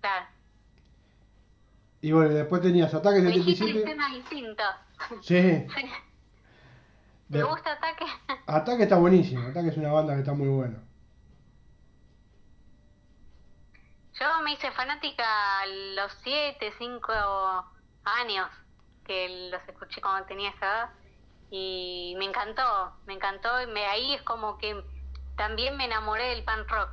[0.00, 0.26] Claro.
[2.02, 3.90] Y bueno, después tenías Ataque Me dijiste 77.
[3.90, 4.66] temas distintos.
[5.22, 5.34] Sí,
[5.74, 5.90] Sí.
[7.28, 8.04] De- ¿Te gusta Ataque?
[8.46, 10.78] Ataque está buenísimo, Ataque es una banda que está muy buena.
[14.20, 15.24] Yo me hice fanática
[15.60, 17.12] a los 7, 5
[18.04, 18.48] años
[19.04, 20.90] que los escuché cuando tenía esa edad
[21.50, 24.84] y me encantó, me encantó y me, ahí es como que
[25.36, 26.90] también me enamoré del punk rock.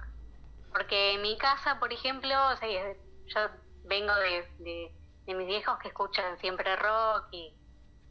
[0.72, 2.94] Porque en mi casa, por ejemplo, o sea,
[3.26, 3.40] yo
[3.84, 4.92] vengo de, de,
[5.26, 7.54] de mis viejos que escuchan siempre rock y,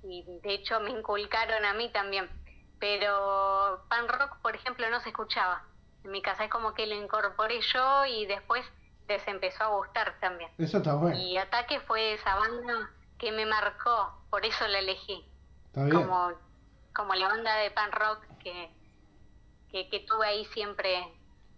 [0.02, 2.30] y de hecho me inculcaron a mí también.
[2.78, 5.62] Pero punk rock, por ejemplo, no se escuchaba.
[6.04, 8.64] En mi casa es como que lo incorporé yo y después
[9.08, 10.50] les empezó a gustar también.
[10.58, 15.29] Eso está bueno, Y Ataque fue esa banda que me marcó, por eso la elegí.
[15.70, 16.06] Está bien.
[16.06, 16.32] Como,
[16.94, 18.70] como la banda de punk rock que,
[19.70, 20.90] que, que tuve ahí siempre.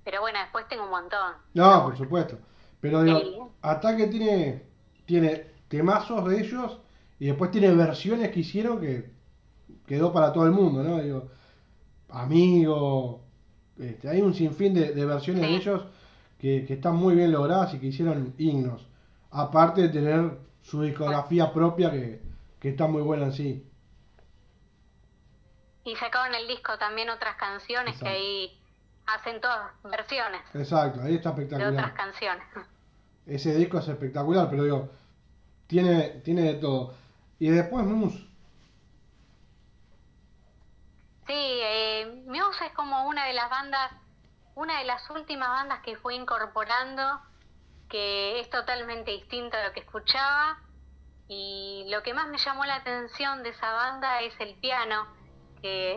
[0.04, 1.34] Pero bueno, después tengo un montón.
[1.54, 2.38] No, por supuesto.
[2.80, 3.38] Pero digo, Sí.
[3.62, 4.66] Ataque tiene,
[5.06, 6.80] tiene temazos de ellos
[7.18, 9.12] y después tiene versiones que hicieron que
[9.86, 11.00] quedó para todo el mundo, ¿no?
[11.02, 11.28] Digo,
[12.10, 13.22] Amigo,
[13.78, 15.86] este, hay un sinfín de, de versiones de ellos
[16.38, 18.86] que, que están muy bien logradas y que hicieron himnos.
[19.30, 22.22] Aparte de tener su discografía propia que,
[22.60, 23.66] que está muy buena en sí.
[25.84, 28.04] Y sacaron el disco también otras canciones Exacto.
[28.04, 28.58] que ahí
[29.06, 31.94] hacen todas versiones Exacto, ahí está de otras espectacular.
[31.94, 32.46] canciones.
[33.26, 34.90] Ese disco es espectacular, pero digo,
[35.66, 36.94] tiene, tiene de todo.
[37.38, 38.14] Y después Mus,
[41.26, 43.92] Sí, eh, Muse es como una de las bandas,
[44.54, 47.20] una de las últimas bandas que fui incorporando,
[47.88, 50.58] que es totalmente distinto a lo que escuchaba.
[51.28, 55.06] Y lo que más me llamó la atención de esa banda es el piano,
[55.62, 55.94] que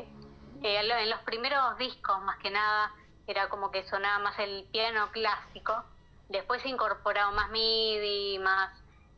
[0.61, 2.93] eh, en los primeros discos más que nada
[3.27, 5.85] era como que sonaba más el piano clásico.
[6.27, 8.71] Después se incorporado más MIDI, más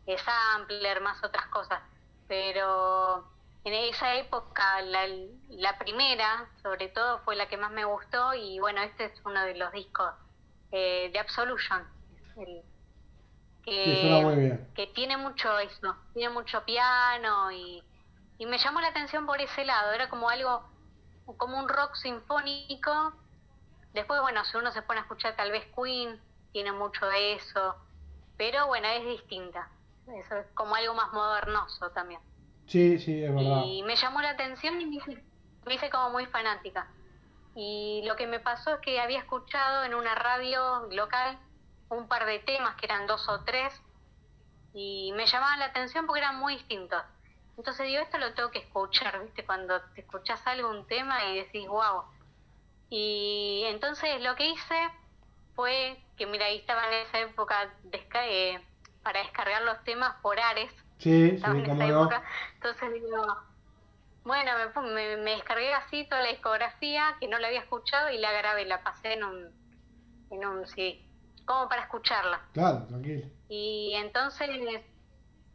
[0.05, 1.81] eh, sampler, más otras cosas.
[2.27, 3.31] Pero
[3.63, 5.07] en esa época, la,
[5.49, 8.33] la primera, sobre todo, fue la que más me gustó.
[8.33, 10.13] Y bueno, este es uno de los discos
[10.71, 11.87] eh, de Absolution.
[12.35, 12.65] el-
[13.61, 14.67] que, Sí, suena muy bien.
[14.73, 17.83] que tiene mucho eso, tiene mucho piano y,
[18.37, 19.91] y me llamó la atención por ese lado.
[19.93, 20.63] Era como algo,
[21.37, 23.13] como un rock sinfónico.
[23.93, 26.21] Después, bueno, si uno se pone a escuchar tal vez Queen,
[26.51, 27.75] tiene mucho de eso.
[28.37, 29.69] Pero bueno, es distinta.
[30.07, 32.21] Eso es como algo más modernoso también.
[32.67, 33.65] sí, sí, es verdad.
[33.65, 35.23] Y me llamó la atención y me hice,
[35.65, 36.93] me hice como muy fanática.
[37.55, 41.39] Y lo que me pasó es que había escuchado en una radio local
[41.89, 43.73] un par de temas que eran dos o tres
[44.73, 47.01] y me llamaban la atención porque eran muy distintos.
[47.57, 49.45] Entonces digo, esto lo tengo que escuchar, ¿viste?
[49.45, 52.03] Cuando te escuchas algo, un tema y decís, wow.
[52.89, 54.89] Y entonces lo que hice
[55.55, 58.65] fue que, mira, ahí estaba en esa época desca- eh,
[59.03, 62.01] para descargar los temas por Ares, Sí, sí, estaba en cómo esa no.
[62.03, 62.23] época.
[62.55, 63.37] Entonces digo,
[64.23, 68.17] bueno, me, me, me descargué así toda la discografía que no la había escuchado y
[68.17, 69.55] la grabé, la pasé en un,
[70.31, 71.05] en un sí,
[71.45, 72.41] como para escucharla.
[72.53, 73.27] Claro, tranquilo.
[73.49, 74.49] Y entonces,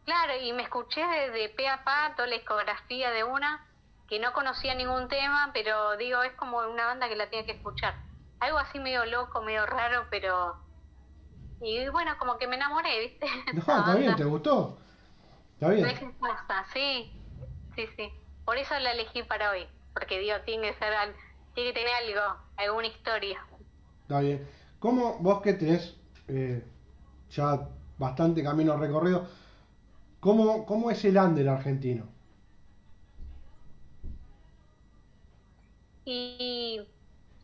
[0.04, 3.66] claro, y me escuché de, de pe a pa toda la discografía de una
[4.08, 7.52] que no conocía ningún tema, pero digo, es como una banda que la tenía que
[7.52, 7.94] escuchar.
[8.40, 10.56] Algo así medio loco, medio raro, pero...
[11.62, 13.26] Y bueno, como que me enamoré, ¿viste?
[13.54, 14.16] No, está bien.
[14.16, 14.76] ¿te gustó?
[15.54, 16.14] Está bien.
[16.20, 17.10] pasa, sí,
[17.74, 18.12] sí, sí.
[18.44, 20.92] Por eso la elegí para hoy, porque digo, tiene que ser,
[21.54, 23.46] tiene que tener algo, alguna historia.
[24.02, 24.46] Está bien.
[24.78, 25.96] ¿Cómo vos que tenés
[26.28, 26.62] eh,
[27.30, 29.26] ya bastante camino recorrido,
[30.22, 32.06] cómo, cómo es el under argentino?
[36.04, 36.80] Y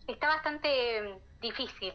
[0.07, 1.93] está bastante difícil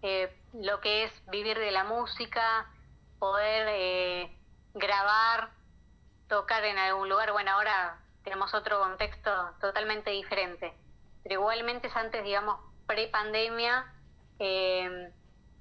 [0.00, 2.70] eh, lo que es vivir de la música,
[3.18, 4.36] poder eh,
[4.74, 5.50] grabar,
[6.28, 7.32] tocar en algún lugar.
[7.32, 10.72] Bueno, ahora tenemos otro contexto totalmente diferente,
[11.24, 13.92] pero igualmente es antes, digamos, pre-pandemia,
[14.38, 15.10] eh,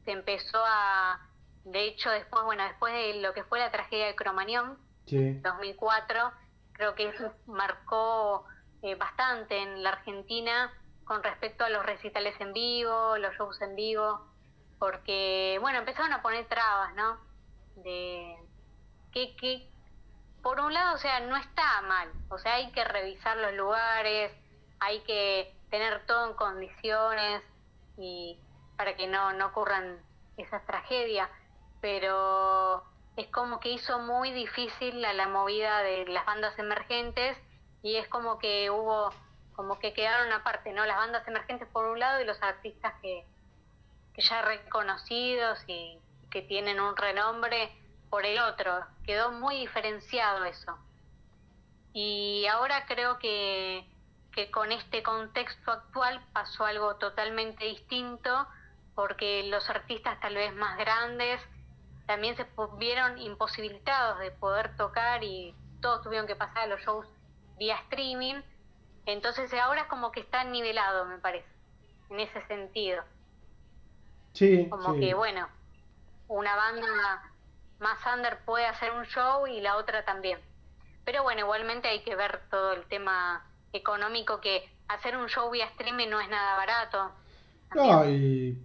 [0.05, 1.30] se empezó a,
[1.63, 6.31] de hecho, después, bueno, después de lo que fue la tragedia de Cromañón, Sí, 2004,
[6.73, 8.45] creo que eso marcó
[8.81, 13.75] eh, bastante en la Argentina con respecto a los recitales en vivo, los shows en
[13.75, 14.25] vivo,
[14.79, 17.19] porque, bueno, empezaron a poner trabas, ¿no?
[17.75, 18.35] De
[19.11, 19.69] que, que,
[20.41, 24.31] por un lado, o sea, no está mal, o sea, hay que revisar los lugares,
[24.79, 27.43] hay que tener todo en condiciones
[27.97, 28.39] y
[28.77, 29.99] para que no, no ocurran
[30.37, 31.29] esas tragedias,
[31.81, 32.83] pero
[33.17, 37.37] es como que hizo muy difícil la, la movida de las bandas emergentes
[37.83, 39.11] y es como que hubo,
[39.55, 40.85] como que quedaron aparte, ¿no?
[40.85, 43.25] Las bandas emergentes por un lado y los artistas que,
[44.13, 47.71] que ya reconocidos y que tienen un renombre
[48.09, 48.85] por el otro.
[49.05, 50.77] Quedó muy diferenciado eso.
[51.93, 53.85] Y ahora creo que,
[54.31, 58.47] que con este contexto actual pasó algo totalmente distinto,
[58.95, 61.41] porque los artistas tal vez más grandes
[62.05, 62.45] también se
[62.77, 67.07] vieron imposibilitados de poder tocar y todos tuvieron que pasar a los shows
[67.57, 68.41] vía streaming.
[69.05, 71.47] Entonces ahora es como que está nivelado, me parece,
[72.09, 73.03] en ese sentido.
[74.33, 74.99] Sí, Como sí.
[74.99, 75.47] que, bueno,
[76.27, 76.87] una banda
[77.79, 80.39] más under puede hacer un show y la otra también.
[81.05, 85.65] Pero bueno, igualmente hay que ver todo el tema económico que hacer un show vía
[85.67, 87.11] streaming no es nada barato.
[87.73, 88.57] No, También, y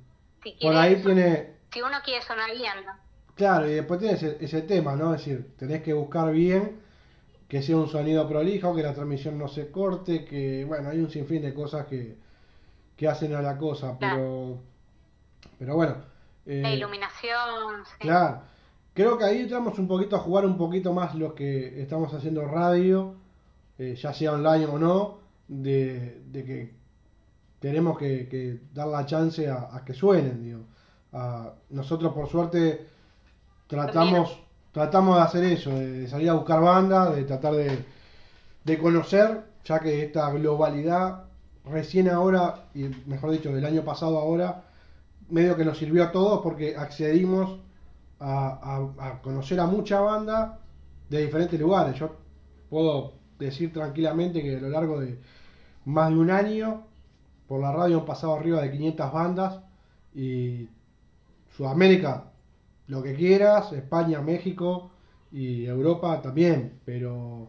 [0.43, 2.93] si, por ahí tiene, si uno quiere sonar bien, ¿no?
[3.37, 5.15] Claro, y después tiene ese, ese tema, ¿no?
[5.15, 6.81] Es decir, tenés que buscar bien
[7.49, 11.11] que sea un sonido prolijo, que la transmisión no se corte, que, bueno, hay un
[11.11, 12.19] sinfín de cosas que,
[12.97, 14.59] que hacen a la cosa, pero,
[15.59, 15.97] pero bueno.
[16.47, 17.99] eh, La iluminación, sí.
[18.01, 18.43] Claro,
[18.95, 22.45] creo que ahí entramos un poquito a jugar un poquito más los que estamos haciendo
[22.47, 23.15] radio,
[23.79, 25.19] eh, ya sea online o no,
[25.49, 26.75] de, de que
[27.61, 30.61] tenemos que, que dar la chance a, a que suenen, digo.
[31.13, 32.87] A- nosotros por suerte
[33.67, 34.39] tratamos,
[34.73, 37.85] tratamos de hacer eso, de, de salir a buscar bandas, de tratar de,
[38.65, 41.25] de conocer, ya que esta globalidad
[41.65, 44.65] recién ahora, y mejor dicho, del año pasado ahora,
[45.29, 47.61] medio que nos sirvió a todos porque accedimos
[48.21, 50.61] a, a- a conocer a mucha banda
[51.11, 51.97] de diferentes lugares.
[51.99, 52.17] Yo
[52.71, 55.19] puedo decir tranquilamente que a lo largo de
[55.85, 56.85] más de un año
[57.49, 59.61] por la radio han pasado arriba de 500 bandas
[60.15, 60.69] y
[61.57, 62.25] Sudamérica
[62.89, 64.91] lo que quieras, España, México
[65.33, 67.49] y Europa también, pero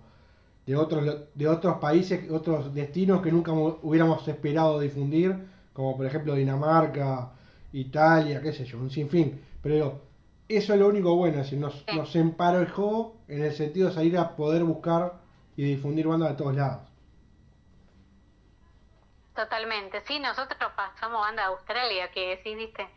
[0.66, 5.36] de otros de otros países, otros destinos que nunca hubiéramos esperado difundir,
[5.74, 7.32] como por ejemplo Dinamarca,
[7.74, 9.42] Italia, qué sé yo, un sinfín.
[9.62, 10.02] Pero
[10.48, 14.18] eso es lo único bueno, es decir, nos, nos emparejó en el sentido de salir
[14.18, 15.20] a poder buscar
[15.56, 16.88] y difundir bandas de todos lados.
[19.36, 20.02] Totalmente.
[20.08, 22.88] Sí, nosotros pasamos banda de Australia, que sí, viste,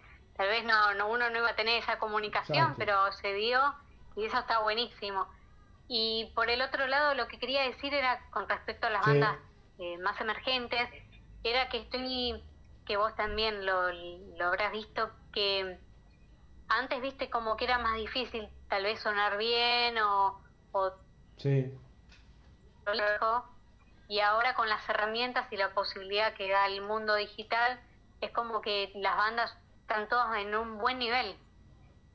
[0.40, 2.78] tal vez no, no uno no iba a tener esa comunicación, Exacto.
[2.78, 3.60] pero se dio
[4.16, 5.28] y eso está buenísimo.
[5.86, 9.10] Y por el otro lado, lo que quería decir era con respecto a las Sí.
[9.10, 9.36] bandas
[9.76, 10.88] eh, más emergentes,
[11.42, 12.42] era que estoy,
[12.86, 15.78] que vos también lo, lo habrás visto, que
[16.68, 20.92] antes viste como que era más difícil tal vez sonar bien o, o
[21.36, 21.72] Sí,
[24.08, 27.84] y ahora con las herramientas y la posibilidad que da el mundo digital
[28.20, 29.59] es como que las bandas
[29.90, 31.34] están todas en un buen nivel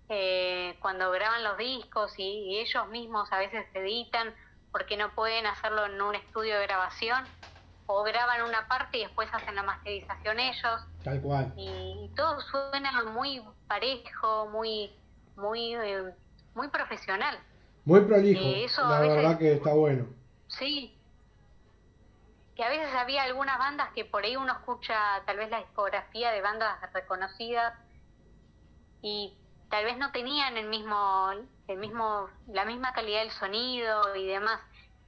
[0.08, 4.36] Eh, cuando graban los discos y, y ellos mismos a veces se editan
[4.72, 7.24] porque no pueden hacerlo en un estudio de grabación
[7.88, 11.52] o graban una parte y después hacen la masterización ellos tal cual.
[11.58, 14.92] y todo suena muy parejo muy
[15.38, 16.14] muy eh,
[16.54, 17.38] muy profesional
[17.84, 20.06] Muy prolijo, Eh, eso la veces- verdad que está bueno.
[20.48, 20.96] Sí.
[22.56, 24.96] Que a veces había algunas bandas que por ahí uno escucha
[25.26, 27.74] tal vez la discografía de bandas reconocidas
[29.02, 29.38] y
[29.70, 31.32] tal vez no tenían el mismo,
[31.68, 34.62] el mismo, la misma calidad del sonido y demás.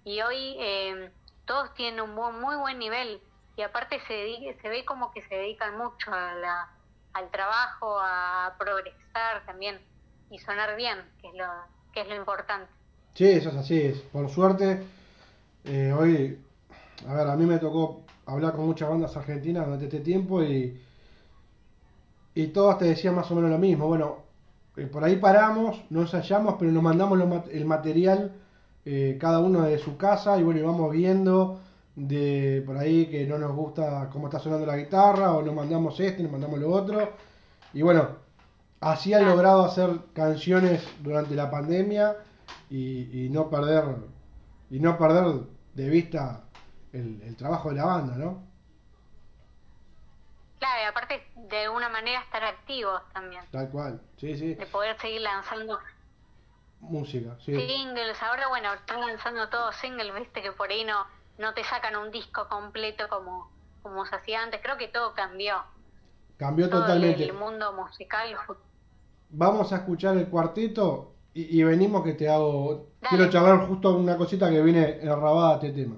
[0.03, 1.11] Y hoy eh,
[1.45, 3.21] todos tienen un bu- muy buen nivel
[3.55, 9.81] y aparte se, se ve como que se dedican mucho al trabajo, a progresar también
[10.29, 11.47] y sonar bien, que es lo,
[11.93, 12.69] que es lo importante.
[13.15, 13.81] Sí, eso es así.
[13.81, 14.01] Es.
[14.01, 14.83] Por suerte,
[15.63, 16.39] eh, hoy,
[17.05, 20.79] a ver, a mí me tocó hablar con muchas bandas argentinas durante este tiempo y,
[22.33, 23.87] y todas te decían más o menos lo mismo.
[23.87, 24.17] Bueno,
[24.75, 27.19] eh, por ahí paramos, no ensayamos, pero nos mandamos
[27.51, 28.31] el material
[28.85, 31.59] eh, cada uno de su casa y bueno, y vamos viendo
[31.95, 35.99] de por ahí que no nos gusta cómo está sonando la guitarra o nos mandamos
[35.99, 37.13] este, nos mandamos lo otro.
[37.73, 38.07] Y bueno,
[38.81, 42.15] así han logrado hacer canciones durante la pandemia
[42.69, 43.83] y, y no perder
[44.69, 45.41] y no perder
[45.73, 46.46] de vista
[46.97, 48.43] el, el trabajo de la banda, ¿no?
[50.59, 54.99] Claro, y aparte de alguna manera estar activos también, Tal cual, sí, sí, de poder
[54.99, 55.79] seguir lanzando
[56.79, 58.21] música, sí, singles.
[58.23, 61.05] Ahora, bueno, están lanzando todos singles, viste que por ahí no,
[61.37, 64.61] no te sacan un disco completo como, como se hacía antes.
[64.61, 65.63] Creo que todo cambió.
[66.37, 67.23] cambió Todo el, totalmente.
[67.25, 68.35] el mundo musical.
[69.29, 73.09] Vamos a escuchar el cuarteto y, y venimos que te hago, Dale.
[73.09, 75.97] quiero charlar justo una cosita que viene enrabada a este tema.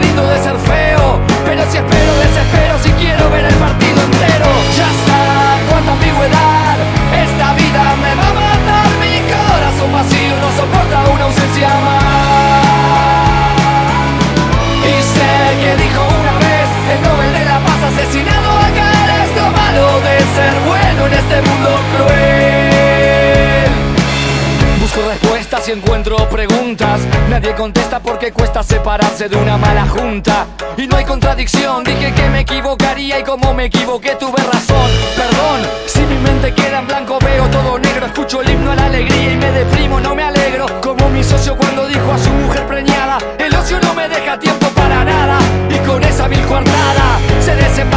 [0.00, 1.20] Lindo de ser feo.
[1.44, 4.46] Pero si espero, desespero si quiero ver el partido entero.
[4.76, 5.20] Ya está,
[5.70, 6.76] cuánta ambigüedad.
[7.24, 8.88] Esta vida me va a matar.
[8.98, 12.24] Mi corazón vacío no soporta una ausencia más.
[14.82, 15.32] Y sé
[15.62, 18.90] que dijo una vez el Nobel de la Paz asesinado acá
[19.22, 23.70] es lo malo de ser bueno en este mundo cruel.
[24.80, 25.33] Busco respuestas
[25.68, 27.00] y encuentro preguntas.
[27.30, 30.46] Nadie contesta porque cuesta separarse de una mala junta.
[30.76, 34.90] Y no hay contradicción, dije que me equivocaría y como me equivoqué tuve razón.
[35.16, 38.06] Perdón, si mi mente queda en blanco veo todo negro.
[38.06, 40.66] Escucho el himno a la alegría y me deprimo, no me alegro.
[40.82, 44.66] Como mi socio cuando dijo a su mujer preñada: El ocio no me deja tiempo
[44.68, 45.38] para nada.
[45.70, 47.93] Y con esa mil coartada se desembarazó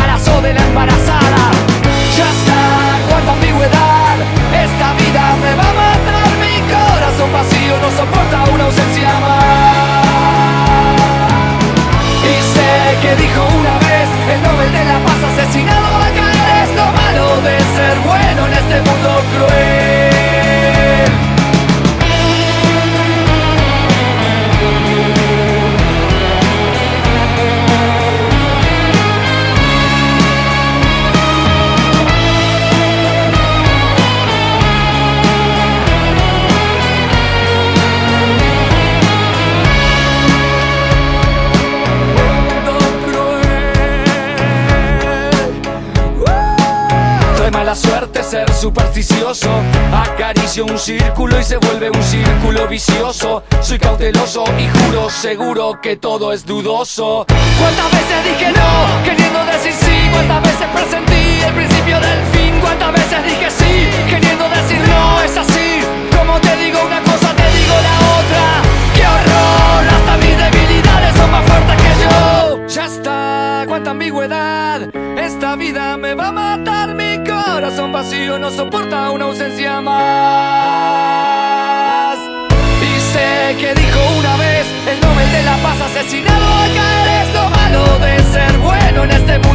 [52.67, 53.43] vicioso.
[53.61, 57.25] Soy cauteloso y juro seguro que todo es dudoso.
[57.59, 58.66] ¿Cuántas veces dije no,
[89.09, 89.46] en este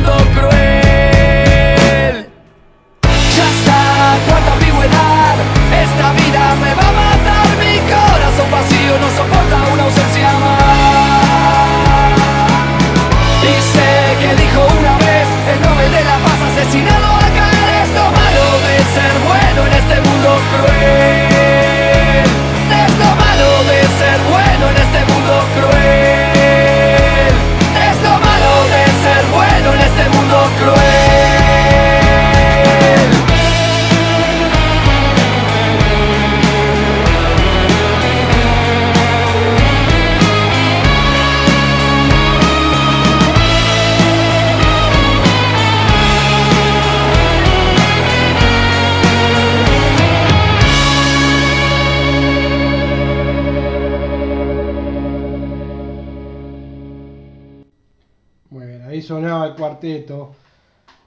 [59.82, 60.34] cuarteto.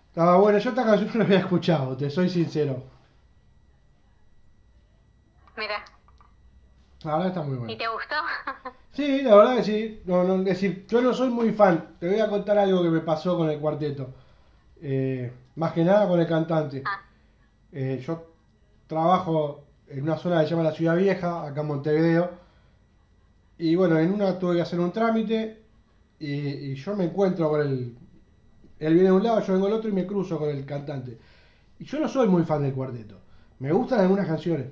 [0.10, 2.84] Estaba bueno, yo esta canción no la había escuchado, te soy sincero.
[5.58, 5.84] Mira,
[7.04, 7.78] La verdad está muy ¿y bueno.
[7.78, 8.16] te gustó?
[8.92, 10.02] Sí, la verdad que sí.
[10.06, 11.96] No, no, es decir, yo no soy muy fan.
[12.00, 14.14] Te voy a contar algo que me pasó con el cuarteto.
[14.82, 16.82] Eh, más que nada con el cantante.
[16.86, 17.02] Ah.
[17.74, 18.28] Eh, yo
[18.88, 22.32] trabajo en una zona que se llama la Ciudad Vieja, acá en Montevideo.
[23.58, 25.62] Y bueno, en una tuve que hacer un trámite
[26.20, 27.98] y, y yo me encuentro con el...
[28.80, 31.18] Él viene de un lado, yo vengo del otro y me cruzo con el cantante.
[31.80, 33.20] Y yo no soy muy fan del cuarteto.
[33.60, 34.68] Me gustan algunas canciones.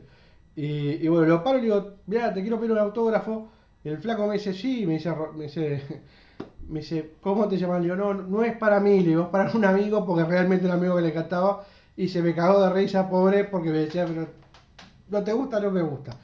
[0.56, 3.50] Y, bueno, lo paro y digo, mira, te quiero pedir un autógrafo.
[3.84, 5.12] Y el flaco me dice, sí, me dice,
[6.68, 7.82] me dice, ¿cómo te llamas?
[7.82, 10.72] Le digo, no, es para mí, le digo, es para un amigo, porque realmente un
[10.72, 11.66] amigo que le cantaba.
[11.96, 14.28] Y se me cagó de risa, pobre, porque me decía, pero
[15.10, 16.18] no te gusta, no me gusta.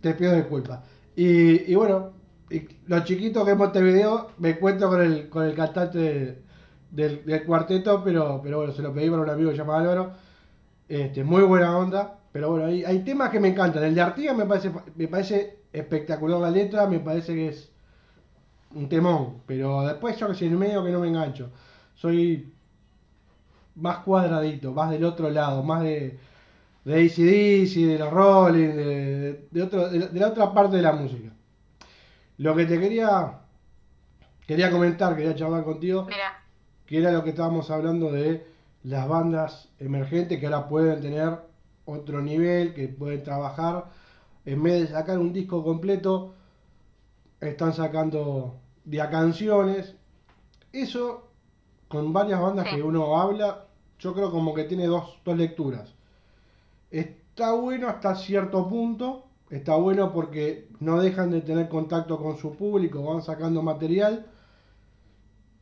[0.00, 0.80] Te pido disculpas.
[1.16, 2.12] Y, bueno,
[2.50, 6.43] y los chiquitos que en Montevideo me encuentro con el, con el cantante
[6.94, 10.12] del, cuarteto, pero, pero bueno, se lo pedí para un amigo que se llama Álvaro.
[10.88, 13.84] Este, muy buena onda, pero bueno, hay, temas que me encantan.
[13.84, 17.70] El de Artigas me parece, me parece espectacular la letra, me parece que es
[18.74, 21.50] un temón, pero después yo que sé, en medio que no me engancho.
[21.94, 22.52] Soy
[23.76, 26.18] más cuadradito, más del otro lado, más de,
[26.84, 31.30] de ACDC, de los Rolling, de, de, otro, de, la- otra parte de la música.
[32.38, 33.38] Lo que te quería,
[34.46, 36.06] quería comentar, quería charlar contigo,
[36.86, 38.46] que era lo que estábamos hablando de
[38.82, 41.38] las bandas emergentes que ahora pueden tener
[41.86, 43.86] otro nivel, que pueden trabajar,
[44.44, 46.34] en vez de sacar un disco completo,
[47.40, 49.94] están sacando de a canciones.
[50.72, 51.28] Eso,
[51.88, 52.76] con varias bandas Sí.
[52.76, 53.66] que uno habla,
[53.98, 55.94] yo creo como que tiene dos, dos lecturas.
[56.90, 62.54] Está bueno hasta cierto punto, está bueno porque no dejan de tener contacto con su
[62.54, 64.26] público, van sacando material,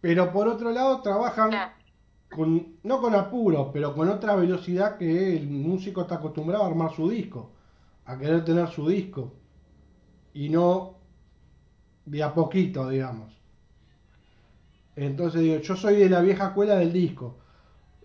[0.02, 1.52] pero por otro lado trabajan
[2.28, 6.92] con, no con apuro, pero con otra velocidad que el músico está acostumbrado a armar
[6.92, 7.52] su disco,
[8.04, 9.32] a querer tener su disco,
[10.34, 10.96] y no
[12.04, 13.32] de a poquito, digamos.
[14.96, 17.38] Entonces digo, yo soy de la vieja escuela del disco,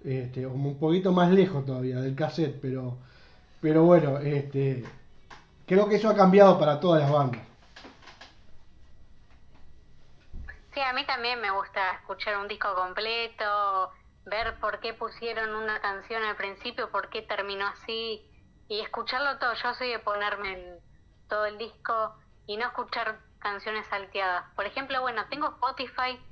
[0.04, 3.00] este, como un poquito más lejos todavía del cassette, pero,
[3.60, 4.84] pero bueno, este,
[5.66, 7.47] creo que eso ha cambiado para todas las bandas.
[10.78, 13.92] Sí, a mí también me gusta escuchar un disco completo,
[14.26, 18.30] ver por qué pusieron una canción al principio, por qué terminó así,
[18.68, 19.56] y escucharlo todo.
[19.56, 20.84] Yo soy de ponerme en
[21.28, 22.16] todo el disco
[22.46, 24.46] y no escuchar canciones salteadas.
[24.56, 26.24] Por ejemplo, bueno, tengo Spotify,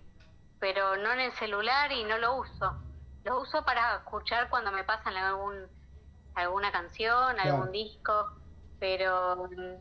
[0.59, 2.75] pero no en el celular y no lo uso.
[3.23, 5.71] Lo uso para escuchar cuando me pasan algún
[6.35, 7.55] alguna canción, Claro.
[7.55, 8.29] algún disco,
[8.79, 9.75] pero mm,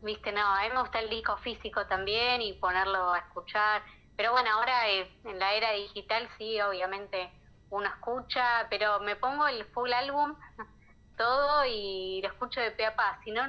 [0.00, 3.82] viste, no, a mí me gusta el disco físico también y ponerlo a escuchar.
[4.16, 7.32] Pero bueno, ahora eh, en la era digital sí, obviamente
[7.70, 10.36] uno escucha, pero me pongo el full álbum,
[11.16, 13.20] todo y lo escucho de pe a pa.
[13.24, 13.42] Si no,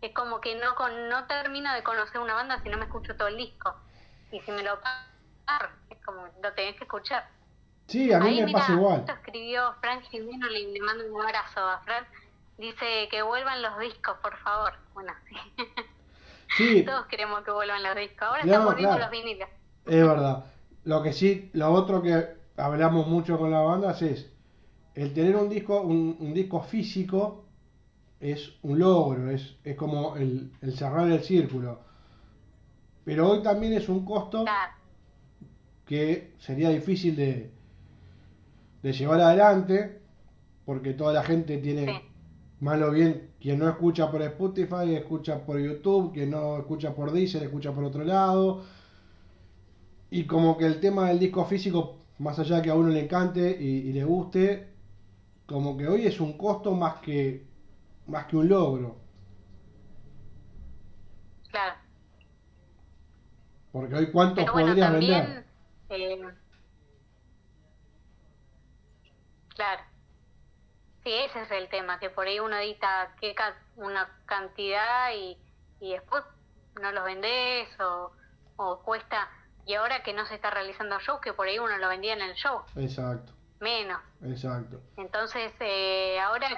[0.00, 3.16] es como que no con, no termino de conocer una banda si no me escucho
[3.16, 3.74] todo el disco.
[4.30, 7.24] Y si me lo paso, es como lo tenés que escuchar.
[7.88, 9.04] Sí, a mí Ahí, me mira, pasa igual.
[9.04, 12.06] justo escribió Frank Jimeno, le, le mando un abrazo a Fran.
[12.58, 14.74] Dice que vuelvan los discos, por favor.
[14.94, 15.36] Bueno, sí.
[16.48, 18.22] Sí, Todos queremos que vuelvan los discos.
[18.28, 18.98] Ahora están volviendo claro.
[18.98, 19.48] los vinilos.
[19.86, 20.44] Es verdad.
[20.84, 22.26] Lo que sí, lo otro que
[22.56, 24.32] hablamos mucho con las bandas es
[24.94, 27.44] el tener un disco, un, un disco físico
[28.20, 31.80] es un logro, es, es como el, el cerrar el círculo.
[33.04, 34.72] Pero hoy también es un costo Claro,
[35.86, 37.50] que sería difícil de,
[38.82, 40.02] de llevar adelante
[40.64, 42.02] porque toda la gente tiene Sí.
[42.60, 47.12] mal o bien quien no escucha por Spotify escucha por YouTube quien no escucha por
[47.12, 48.64] Deezer escucha por otro lado
[50.10, 53.00] y como que el tema del disco físico más allá de que a uno le
[53.04, 54.68] encante y, y le guste
[55.46, 57.46] como que hoy es un costo más que
[58.08, 58.96] más que un logro
[61.50, 61.76] claro.
[63.72, 65.24] porque hoy cuántos Pero bueno, podrías también.
[65.24, 65.44] vender
[65.90, 66.34] eh,
[69.54, 69.85] claro.
[71.06, 75.38] Sí, ese es el tema, que por ahí uno edita ca- una cantidad y,
[75.78, 76.24] y después
[76.82, 78.10] no los vendés o,
[78.56, 79.30] o cuesta.
[79.66, 82.22] Y ahora que no se está realizando show, que por ahí uno lo vendía en
[82.22, 84.00] el show, exacto menos.
[84.20, 86.48] exacto Entonces, eh, ahora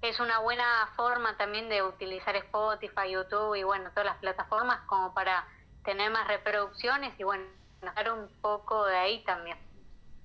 [0.00, 5.12] es una buena forma también de utilizar Spotify, YouTube y bueno, todas las plataformas como
[5.12, 5.46] para
[5.84, 7.44] tener más reproducciones y bueno,
[7.82, 9.58] dar un poco de ahí también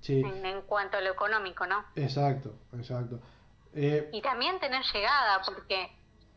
[0.00, 1.84] sí en, en cuanto a lo económico, ¿no?
[1.96, 3.20] exacto exacto
[3.76, 5.88] Eh, Y también tener llegada, porque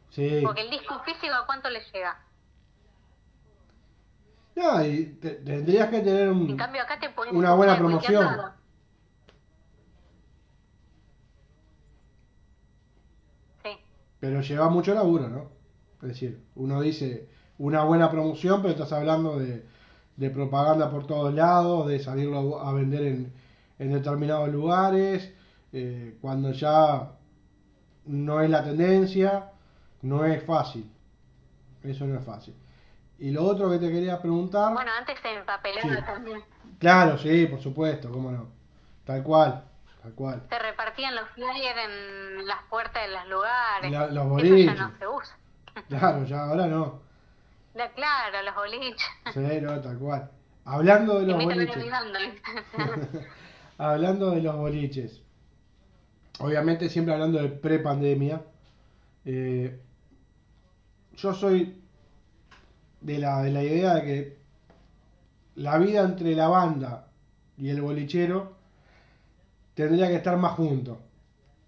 [0.10, 2.20] sí porque el disco físico a cuánto le llega.
[4.56, 8.42] No, y te- tendrías que tener un- En cambio acá te puedes una buena promoción.
[13.64, 13.70] Sí,
[14.20, 15.50] pero lleva mucho laburo, ¿no?
[16.02, 17.30] Es decir, uno dice
[17.60, 19.64] una buena promoción, pero estás hablando de,
[20.16, 23.34] de propaganda por todos lados, de salirlo a vender en,
[23.80, 25.34] en determinados lugares,
[25.74, 27.12] eh, cuando ya
[28.08, 29.51] no es la tendencia,
[30.01, 30.89] no es fácil.
[31.84, 32.55] Eso no es fácil.
[33.20, 36.01] Y lo otro que te quería preguntar, bueno, antes papelado Sí.
[36.05, 36.43] también.
[36.79, 38.47] claro, sí, por supuesto, cómo no,
[39.05, 39.63] tal cual,
[40.04, 40.43] tal cual.
[40.50, 43.92] Se repartían los flyers en las puertas de los lugares.
[43.92, 44.66] La- los Eso boliches.
[44.66, 45.38] ya no se usa.
[45.89, 47.01] Claro, ya ahora no.
[47.74, 49.08] La- claro, los boliches.
[49.34, 50.32] Sí, no, tal cual.
[50.66, 51.86] Hablando de los boliches.
[53.78, 55.21] hablando de los boliches.
[56.39, 58.42] Obviamente siempre hablando de pre-pandemia.
[59.26, 59.80] eh,
[61.18, 61.82] yo soy
[63.01, 64.38] de la, de la idea de que
[65.55, 67.08] la vida entre la banda
[67.58, 68.54] y el bolichero
[69.74, 70.97] tendría que estar más juntos.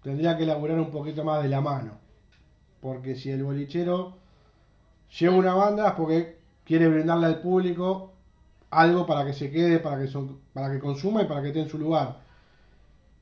[0.02, 1.98] Tendría que laburar un poquito más de la mano.
[2.80, 4.16] Porque si el bolichero
[5.18, 8.12] lleva una banda es porque quiere brindarle al público
[8.70, 11.60] algo para que se quede, para que, son, para que consuma y para que esté
[11.60, 12.20] en su lugar.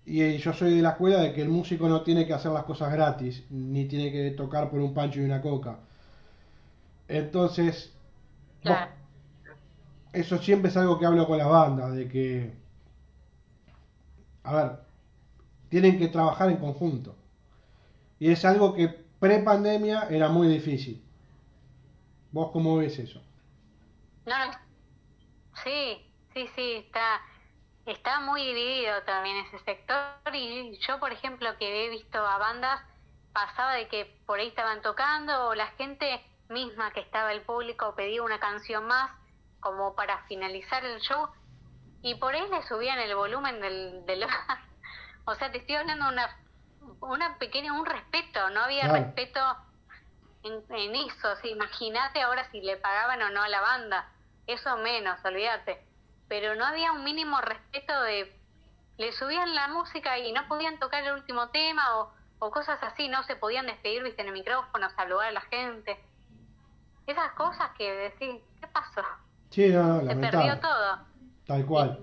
[0.09, 2.51] Y eh, yo soy de la escuela de que el músico no tiene que hacer
[2.53, 5.79] las cosas gratis, ni tiene que tocar por un pancho y una coca.
[7.09, 7.93] Entonces,
[8.63, 8.93] vos- Claro.
[10.13, 12.53] eso siempre es algo que hablo con la banda, de que,
[14.45, 14.79] a ver,
[15.71, 17.17] tienen que trabajar en conjunto.
[18.21, 18.89] Y es algo que
[19.21, 21.03] pre-pandemia era muy difícil.
[22.33, 23.21] ¿Vos cómo ves eso?
[24.27, 24.53] No, no.
[25.65, 25.99] Sí,
[26.35, 27.21] sí, sí, está,
[27.93, 32.81] está muy dividido también ese sector y yo, por ejemplo, que he visto a bandas,
[33.33, 37.95] pasaba de que por ahí estaban tocando o la gente misma que estaba el público
[37.95, 39.11] pedía una canción más
[39.61, 41.29] como para finalizar el show
[42.03, 44.25] y por ahí le subían el volumen del, del
[45.27, 46.37] o sea, te estoy hablando de una,
[47.01, 48.95] una pequeña, un respeto, no había Claro.
[49.05, 49.41] respeto
[50.43, 54.11] en, en eso, sí, imagínate ahora si le pagaban o no a la banda,
[54.47, 55.88] eso menos, olvídate,
[56.29, 58.33] pero no había un mínimo respeto de,
[58.97, 63.09] le subían la música y no podían tocar el último tema o, o cosas así,
[63.09, 65.99] no se podían despedir, viste, en el micrófono, saludar a la gente,
[67.07, 69.03] esas cosas que decís, ¿qué pasó?
[69.51, 70.99] Sí, no, no, Se perdió todo.
[71.47, 71.99] Tal cual.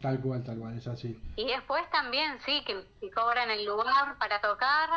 [0.00, 1.20] Tal cual, tal cual, es así.
[1.34, 4.88] Y después también, sí, que te cobran el lugar para tocar,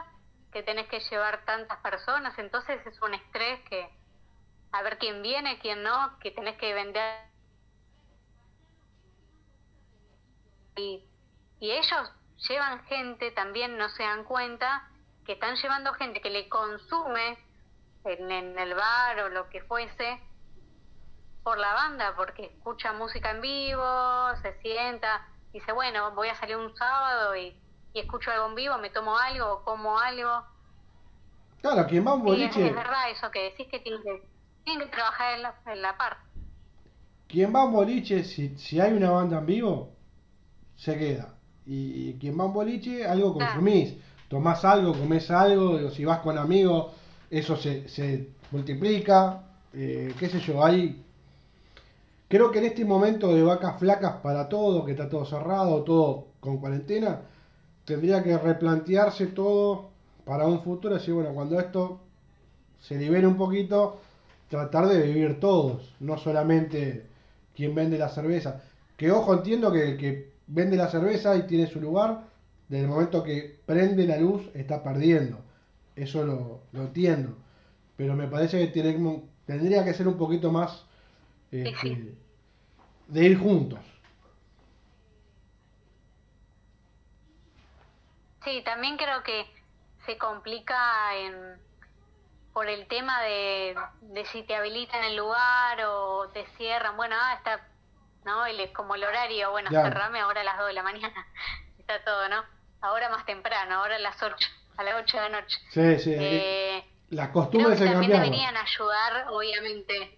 [0.52, 3.90] que tenés que llevar tantas personas, entonces es un estrés que
[4.72, 7.31] a ver quién viene, quién no, que tenés que vender.
[10.76, 11.04] Y,
[11.60, 12.12] y ellos
[12.50, 14.88] llevan gente, también no se dan cuenta,
[15.26, 17.38] que están llevando gente que le consume
[18.06, 20.20] en, en el bar o lo que fuese
[21.44, 26.58] por la banda, porque escucha música en vivo, se sienta, dice, bueno, voy a salir
[26.58, 27.56] un sábado y,
[27.94, 30.46] y escucho algo en vivo, me tomo algo, o como algo.
[31.62, 34.28] Claro, quien va a un es, boliche, es verdad eso que decís que tienen que,
[34.64, 36.18] tienen que trabajar en la, en la par.
[37.28, 39.98] quien va a un boliche, si, si hay una banda en vivo,
[40.82, 41.36] se queda.
[41.68, 43.94] Y, y quien va a un boliche, algo consumís.
[44.28, 46.94] Tomás algo, comés algo, digo, si vas con amigos,
[47.30, 49.44] eso se, se multiplica.
[49.74, 51.04] eh, qué sé yo, hay...
[52.28, 56.28] Creo que en este momento de vacas flacas para todo, que está todo cerrado, todo
[56.40, 57.22] con cuarentena,
[57.86, 59.90] tendría que replantearse todo
[60.26, 60.96] para un futuro.
[60.96, 62.00] Así, bueno, cuando esto
[62.80, 64.00] se libere un poquito,
[64.50, 67.06] tratar de vivir todos, no solamente
[67.54, 68.62] quien vende la cerveza.
[68.96, 72.26] Que ojo, entiendo que vende la cerveza y tiene su lugar,
[72.68, 75.40] desde el momento que prende la luz, está perdiendo.
[75.96, 77.38] Eso lo, lo entiendo.
[77.98, 80.86] Pero me parece que tiene, tendría que ser un poquito más
[81.52, 82.16] este,
[83.08, 83.80] de ir juntos.
[88.44, 89.46] Sí, también creo que
[90.06, 91.36] se complica en,
[92.54, 96.98] por el tema de, de si te habilitan el lugar o te cierran.
[96.98, 97.68] Bueno, ah, está,
[98.26, 98.46] ¿no?
[98.46, 101.28] El, es como el horario, bueno, cerrame ahora a las 2 de la mañana.
[101.80, 102.44] Está todo, ¿no?
[102.82, 105.58] Ahora más temprano, ahora a las 8, a las 8 de la noche.
[105.72, 106.16] Sí, sí.
[106.18, 110.18] Eh, las Creo costumbres que también deberían ayudar, obviamente.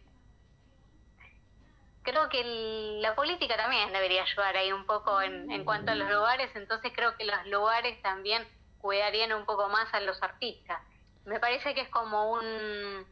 [2.03, 5.95] Creo que el- la política también debería ayudar ahí un poco en, en cuanto a
[5.95, 8.45] los lugares, entonces creo que los lugares también
[8.79, 10.81] cuidarían un poco más a los artistas.
[11.25, 13.07] Me parece que es como un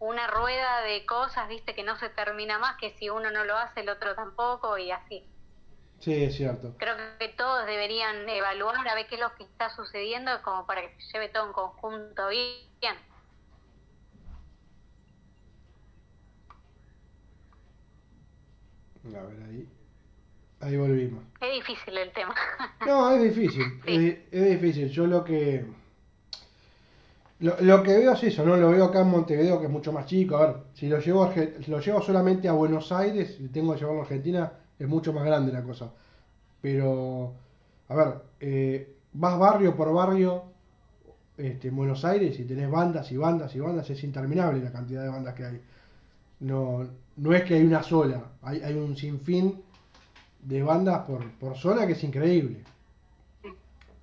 [0.00, 3.56] una rueda de cosas, viste, que no se termina más, que si uno no lo
[3.56, 5.24] hace, el otro tampoco, y así.
[5.98, 6.74] Sí, es cierto.
[6.78, 10.82] Creo que todos deberían evaluar a ver qué es lo que está sucediendo como para
[10.82, 12.96] que se lleve todo en conjunto bien.
[19.04, 19.68] A ver, ahí.
[20.60, 21.24] Ahí volvimos.
[21.40, 22.34] Es difícil el tema.
[22.86, 23.64] No, es difícil.
[23.84, 24.18] Sí.
[24.30, 24.90] Es, es difícil.
[24.90, 25.64] Yo lo que.
[27.40, 28.56] Lo, lo que veo es eso, ¿no?
[28.56, 30.36] Lo veo acá en Montevideo, que es mucho más chico.
[30.36, 31.32] A ver, si lo llevo,
[31.68, 35.24] lo llevo solamente a Buenos Aires y tengo que llevarlo a Argentina, es mucho más
[35.24, 35.90] grande la cosa.
[36.60, 37.32] Pero,
[37.88, 40.44] a ver, eh, vas barrio por barrio
[41.36, 45.02] este, en Buenos Aires y tenés bandas y bandas y bandas, es interminable la cantidad
[45.04, 45.60] de bandas que hay.
[46.40, 46.86] No,
[47.16, 49.62] no es que hay una sola, hay, hay un sinfín
[50.42, 52.64] de bandas por, por zona que es increíble.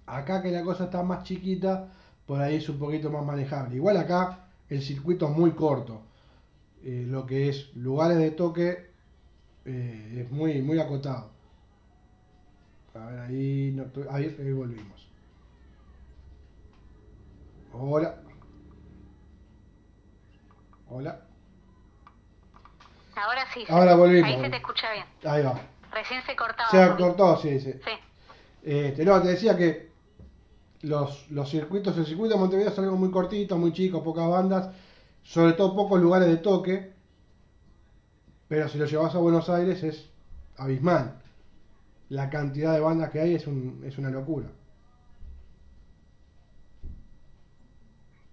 [0.05, 1.89] Acá que la cosa está más chiquita,
[2.25, 3.75] por ahí es un poquito más manejable.
[3.75, 6.01] Igual acá el circuito es muy corto.
[6.83, 8.91] Eh, lo que es lugares de toque
[9.65, 11.31] eh, es muy, muy acotado.
[12.93, 15.09] A ver, ahí, no, ahí, ahí volvimos.
[17.73, 18.15] Hola.
[20.87, 21.21] Hola.
[23.15, 23.65] Ahora sí.
[23.67, 24.29] Ahora volvimos.
[24.29, 25.05] Ahí se te escucha bien.
[25.25, 25.59] Ahí va.
[25.91, 26.69] Recién se cortaba.
[26.69, 27.73] Se cortado, sí, sí.
[27.73, 27.91] Sí.
[28.63, 29.91] Este, no, te decía que
[30.85, 34.73] los, los circuitos, el circuito de Montevideo es algo muy cortito, muy chico, pocas bandas.
[35.23, 36.93] sobre todo pocos lugares de toque,
[38.47, 40.09] pero si lo llevas a Buenos Aires es
[40.57, 41.21] abismal.
[42.09, 44.47] La cantidad de bandas que hay es, un- es una locura.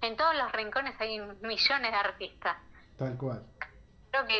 [0.02, 2.56] En todos los rincones hay millones de artistas.
[2.98, 3.42] Tal cual.
[4.10, 4.38] Creo que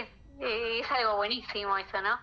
[0.00, 0.08] es,
[0.40, 2.18] es algo buenísimo eso, ¿no?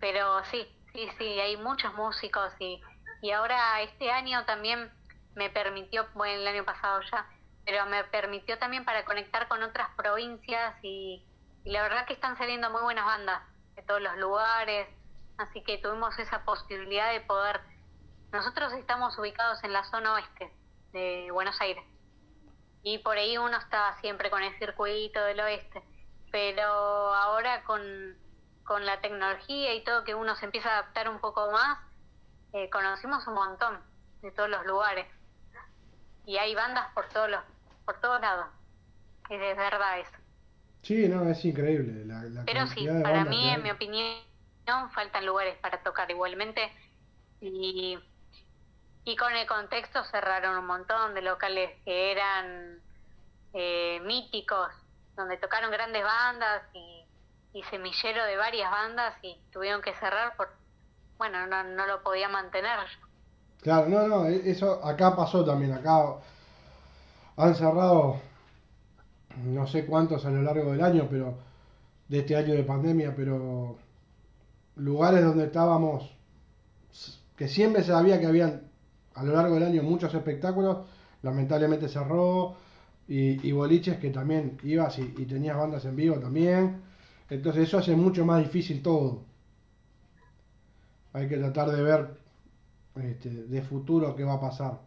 [0.00, 2.80] Pero sí, sí, sí, hay muchos músicos y,
[3.24, 4.92] y ahora este año también
[5.34, 7.26] me permitió, bueno, el año pasado ya,
[7.64, 11.24] pero me permitió también para conectar con otras provincias y,
[11.64, 13.40] la verdad que están saliendo muy buenas bandas
[13.76, 14.86] de todos los lugares,
[15.38, 17.62] así que tuvimos esa posibilidad de poder...
[18.30, 20.52] Nosotros estamos ubicados en la zona oeste
[20.92, 21.82] de Buenos Aires
[22.82, 25.82] y por ahí uno está siempre con el circuito del oeste,
[26.30, 26.66] pero
[27.14, 27.80] ahora con,
[28.64, 31.78] con la tecnología y todo que uno se empieza a adaptar un poco más,
[32.54, 33.80] eh, conocimos un montón
[34.22, 35.06] de todos los lugares
[36.24, 37.42] y hay bandas por todos los
[37.84, 38.46] por todos lados,
[39.28, 40.16] es de verdad eso.
[40.82, 42.04] Sí, no, es increíble.
[42.06, 43.54] La, la Pero sí, para mí, hay.
[43.54, 44.16] en mi opinión,
[44.94, 46.72] faltan lugares para tocar igualmente.
[47.40, 47.98] Y,
[49.04, 52.80] y con el contexto cerraron un montón de locales que eran
[53.52, 54.68] eh, míticos,
[55.16, 57.04] donde tocaron grandes bandas y,
[57.52, 60.48] y semillero de varias bandas y tuvieron que cerrar por,
[61.24, 62.78] bueno, no, no lo podía mantener.
[63.62, 65.72] Claro, no, no, e- eso acá pasó también.
[65.72, 66.16] Acá
[67.36, 68.20] han cerrado
[69.44, 71.34] no sé cuántos a lo largo del año, pero
[72.08, 73.76] de este año de pandemia, pero
[74.76, 76.10] lugares donde estábamos,
[77.36, 78.62] que siempre se sabía que habían
[79.14, 80.86] a lo largo del año muchos espectáculos,
[81.22, 82.56] lamentablemente cerró,
[83.06, 86.82] y, y boliches que también ibas y, y tenías bandas en vivo también.
[87.30, 89.22] Entonces eso hace mucho más difícil todo.
[91.14, 92.16] Hay que tratar de ver
[92.96, 94.80] este, de futuro qué va a pasar.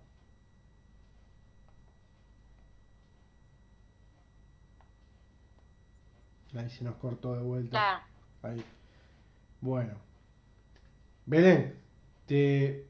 [6.54, 7.70] Ahí se nos cortó de vuelta.
[7.70, 8.04] Claro.
[8.44, 8.66] Ahí.
[9.62, 9.94] Bueno.
[11.26, 11.80] Belén,
[12.26, 12.88] te,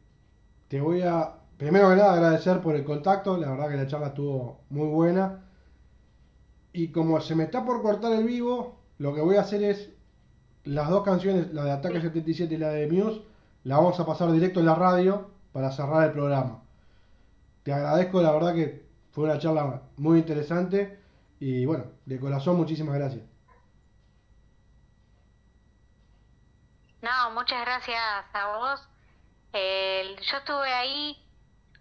[0.67, 3.37] te voy a, primero que nada, agradecer por el contacto.
[3.37, 5.43] La verdad que la charla estuvo muy buena.
[6.73, 9.91] Y como se me está por cortar el vivo, lo que voy a hacer es
[10.67, 13.21] las dos canciones, la de Ataque 77 y la de Muse,
[13.63, 16.61] la vamos a pasar directo en la radio para cerrar el programa.
[17.63, 20.99] Te agradezco, la verdad que fue una charla muy interesante.
[21.39, 23.23] Y bueno, de corazón, muchísimas gracias.
[27.01, 27.99] No, muchas gracias
[28.33, 28.87] a vos.
[29.53, 31.17] Yo estuve ahí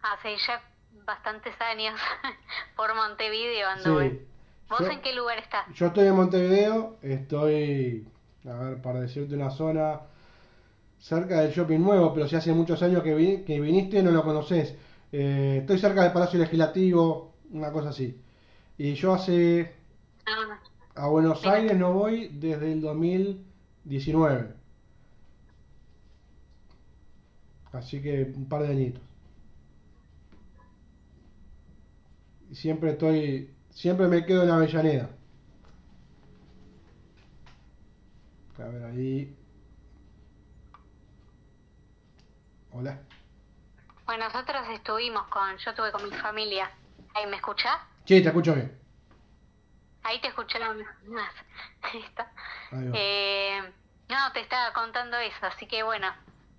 [0.02, 0.62] hace ya
[1.04, 1.98] bastantes años
[2.76, 4.10] por Montevideo anduve.
[4.10, 4.28] Sí.
[4.68, 5.66] ¿Vos Yo- en qué lugar estás?
[5.74, 8.08] Yo estoy en Montevideo, estoy,
[8.46, 10.00] a ver, para decirte una zona
[10.98, 14.22] cerca del Shopping Nuevo, pero si hace muchos años que, vi- que viniste no lo
[14.24, 14.74] conoces.
[15.12, 18.20] Eh, estoy cerca del Palacio Legislativo, una cosa así.
[18.78, 19.72] Y yo hace,
[20.26, 20.58] Ah,
[20.94, 21.44] a Buenos.
[21.46, 24.54] Aires no voy desde el 2019.
[27.72, 29.02] Así que un par de añitos.
[32.50, 35.10] Y siempre estoy, siempre me quedo en Avellaneda.
[38.58, 39.36] A ver ahí.
[42.72, 42.98] Hola.
[44.06, 46.70] Bueno, nosotros estuvimos con, yo estuve con mi familia.
[47.14, 47.78] ¿Ahí me escuchás?
[48.06, 48.80] Sí, te escucho bien.
[50.04, 51.32] Ahí te escucharon más.
[51.82, 52.32] Ahí está.
[52.70, 52.96] Ahí va.
[52.96, 53.72] Eh,
[54.08, 56.08] no, te estaba contando eso, así que bueno,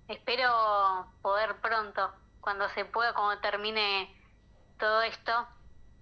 [0.06, 4.14] espero poder pronto, cuando se pueda, cuando termine
[4.78, 5.48] todo esto,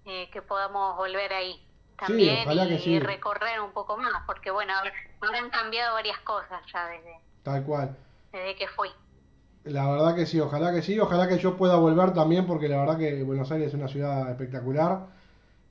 [0.05, 1.66] eh, que podamos volver ahí
[1.97, 2.99] también y, que sí.
[2.99, 4.73] recorrer un poco más, porque bueno,
[5.21, 7.95] habrán cambiado varias cosas ya desde, Tal cual.
[8.31, 8.89] desde que fui.
[9.63, 12.77] La verdad que sí, ojalá que sí, ojalá que yo pueda volver también porque la
[12.77, 15.07] verdad que Buenos Aires es una ciudad espectacular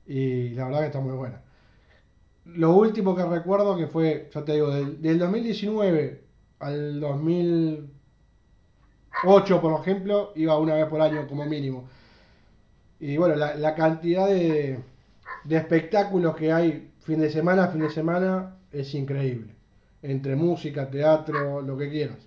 [0.05, 1.41] y la verdad que está muy buena.
[2.45, 6.23] Lo último que recuerdo que fue, ya te digo, del, del 2019
[6.59, 11.89] al 2008, por ejemplo, iba una vez por año como mínimo.
[12.99, 14.79] Y bueno, la, la cantidad de,
[15.47, 19.55] de espectáculos que hay fin de semana, fin de semana, es increíble.
[20.01, 22.17] Entre música, teatro, lo que quieras.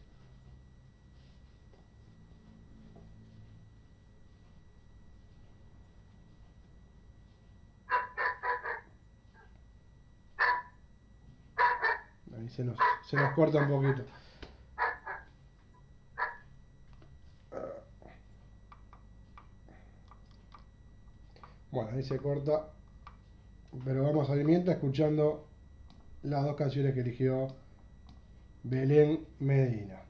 [12.39, 14.03] Ahí se nos, se nos corta un poquito.
[21.71, 22.80] Bueno, ahí se corta.
[23.85, 25.47] Pero vamos a ir mientras escuchando
[26.23, 27.49] las dos canciones que eligió
[28.63, 30.01] Belén Medina.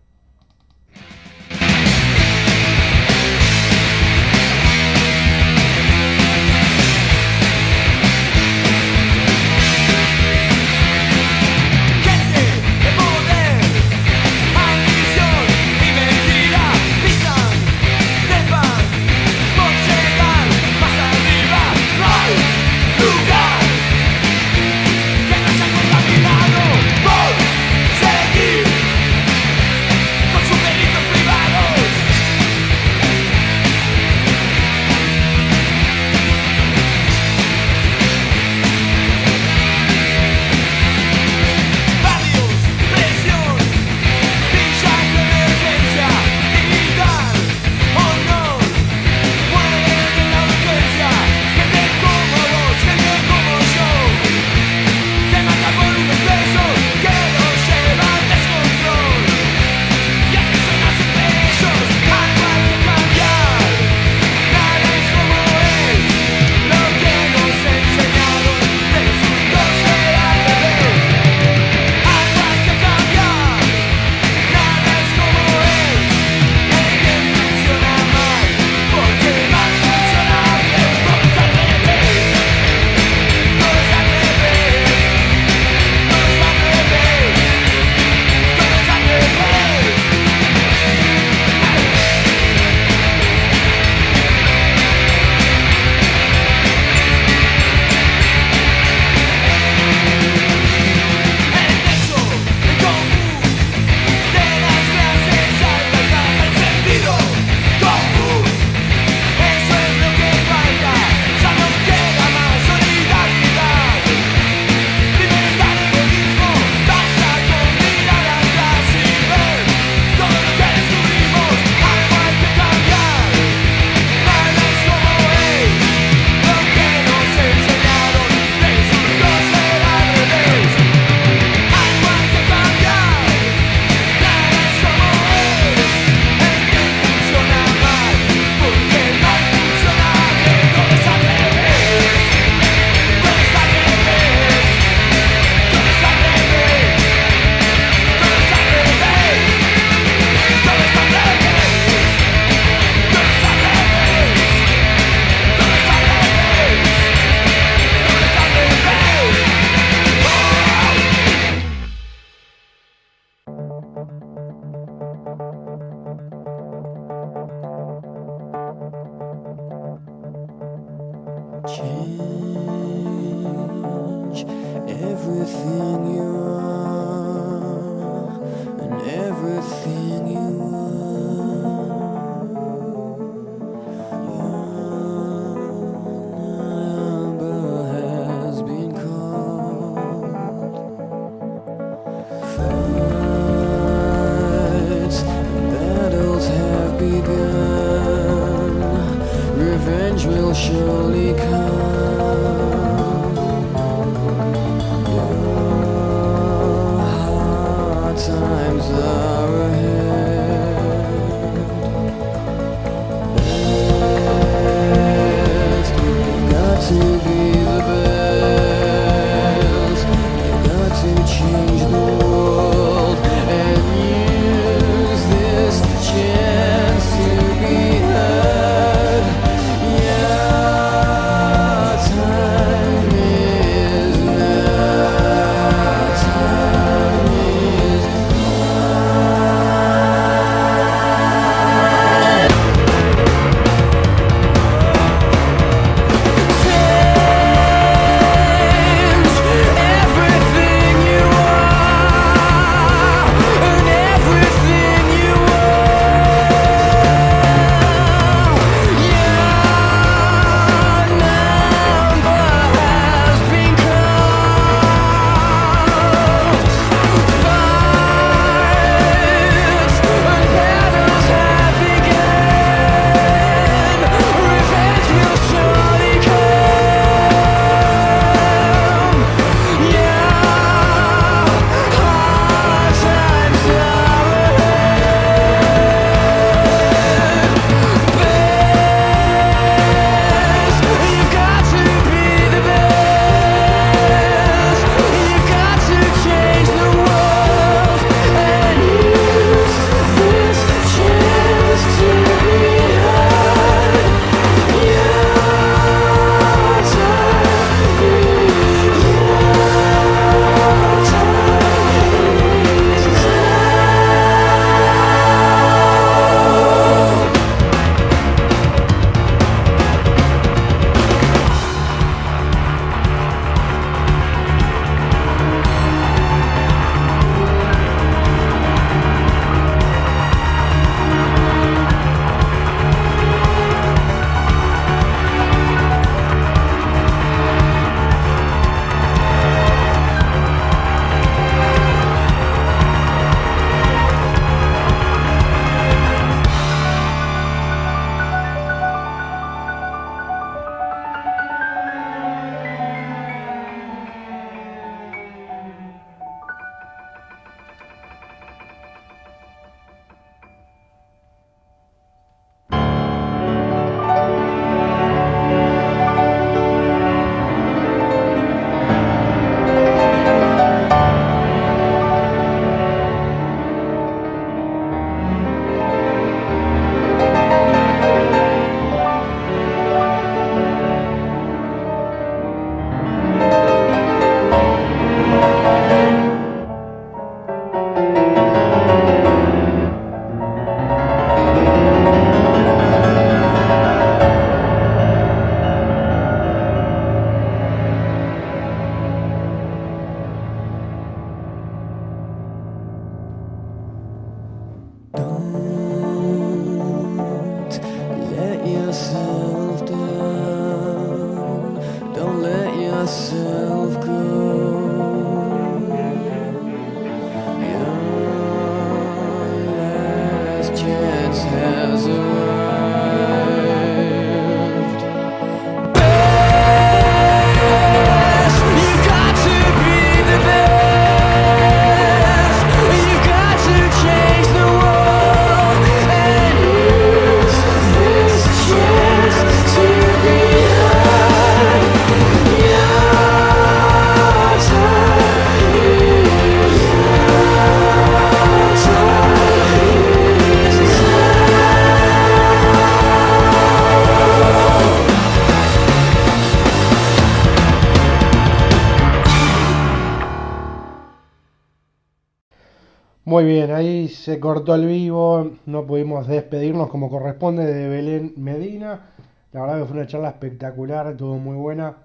[463.41, 469.12] Muy bien, ahí se cortó el vivo, no pudimos despedirnos como corresponde de Belén Medina.
[469.53, 471.97] La verdad que fue una charla espectacular, estuvo muy buena.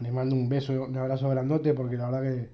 [0.00, 2.50] Le mando un beso, un abrazo grandote porque la verdad que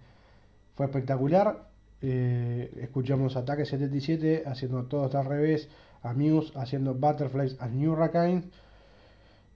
[0.76, 1.64] fue espectacular.
[2.00, 5.68] Eh, escuchamos Ataque 77 haciendo todo al revés,
[6.04, 8.44] a Muse haciendo Butterflies and New Hurricane.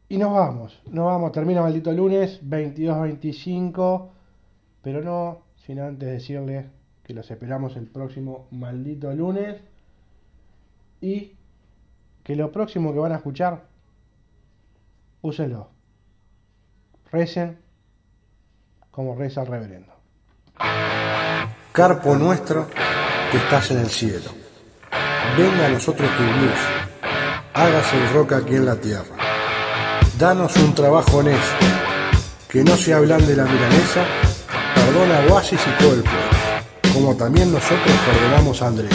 [0.09, 4.09] Y nos vamos, nos vamos, termina maldito lunes 22-25,
[4.83, 6.74] pero no sin antes decirle
[7.05, 9.61] que los esperamos el próximo maldito lunes.
[11.01, 11.33] Y
[12.23, 13.67] que lo próximo que van a escuchar,
[15.21, 15.69] úsenlo.
[17.13, 17.59] Recen
[18.91, 19.93] como reza el reverendo.
[21.73, 22.69] Carpo nuestro
[23.31, 24.31] que estás en el cielo.
[25.37, 26.59] Venga a nosotros tu luz.
[27.53, 29.17] Hágase el roca aquí en la tierra.
[30.19, 31.67] Danos un trabajo honesto.
[32.49, 34.05] Que no se hablan de la milanesa.
[34.75, 36.34] Perdona Oasis y todo.
[36.95, 38.93] Como también nosotros perdonamos a Andrés.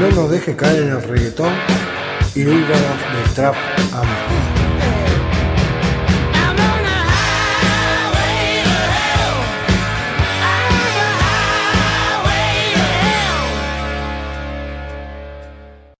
[0.00, 1.52] No nos deje caer en el reggaetón
[2.34, 3.54] y líbranos del trap.
[3.92, 4.65] Amén.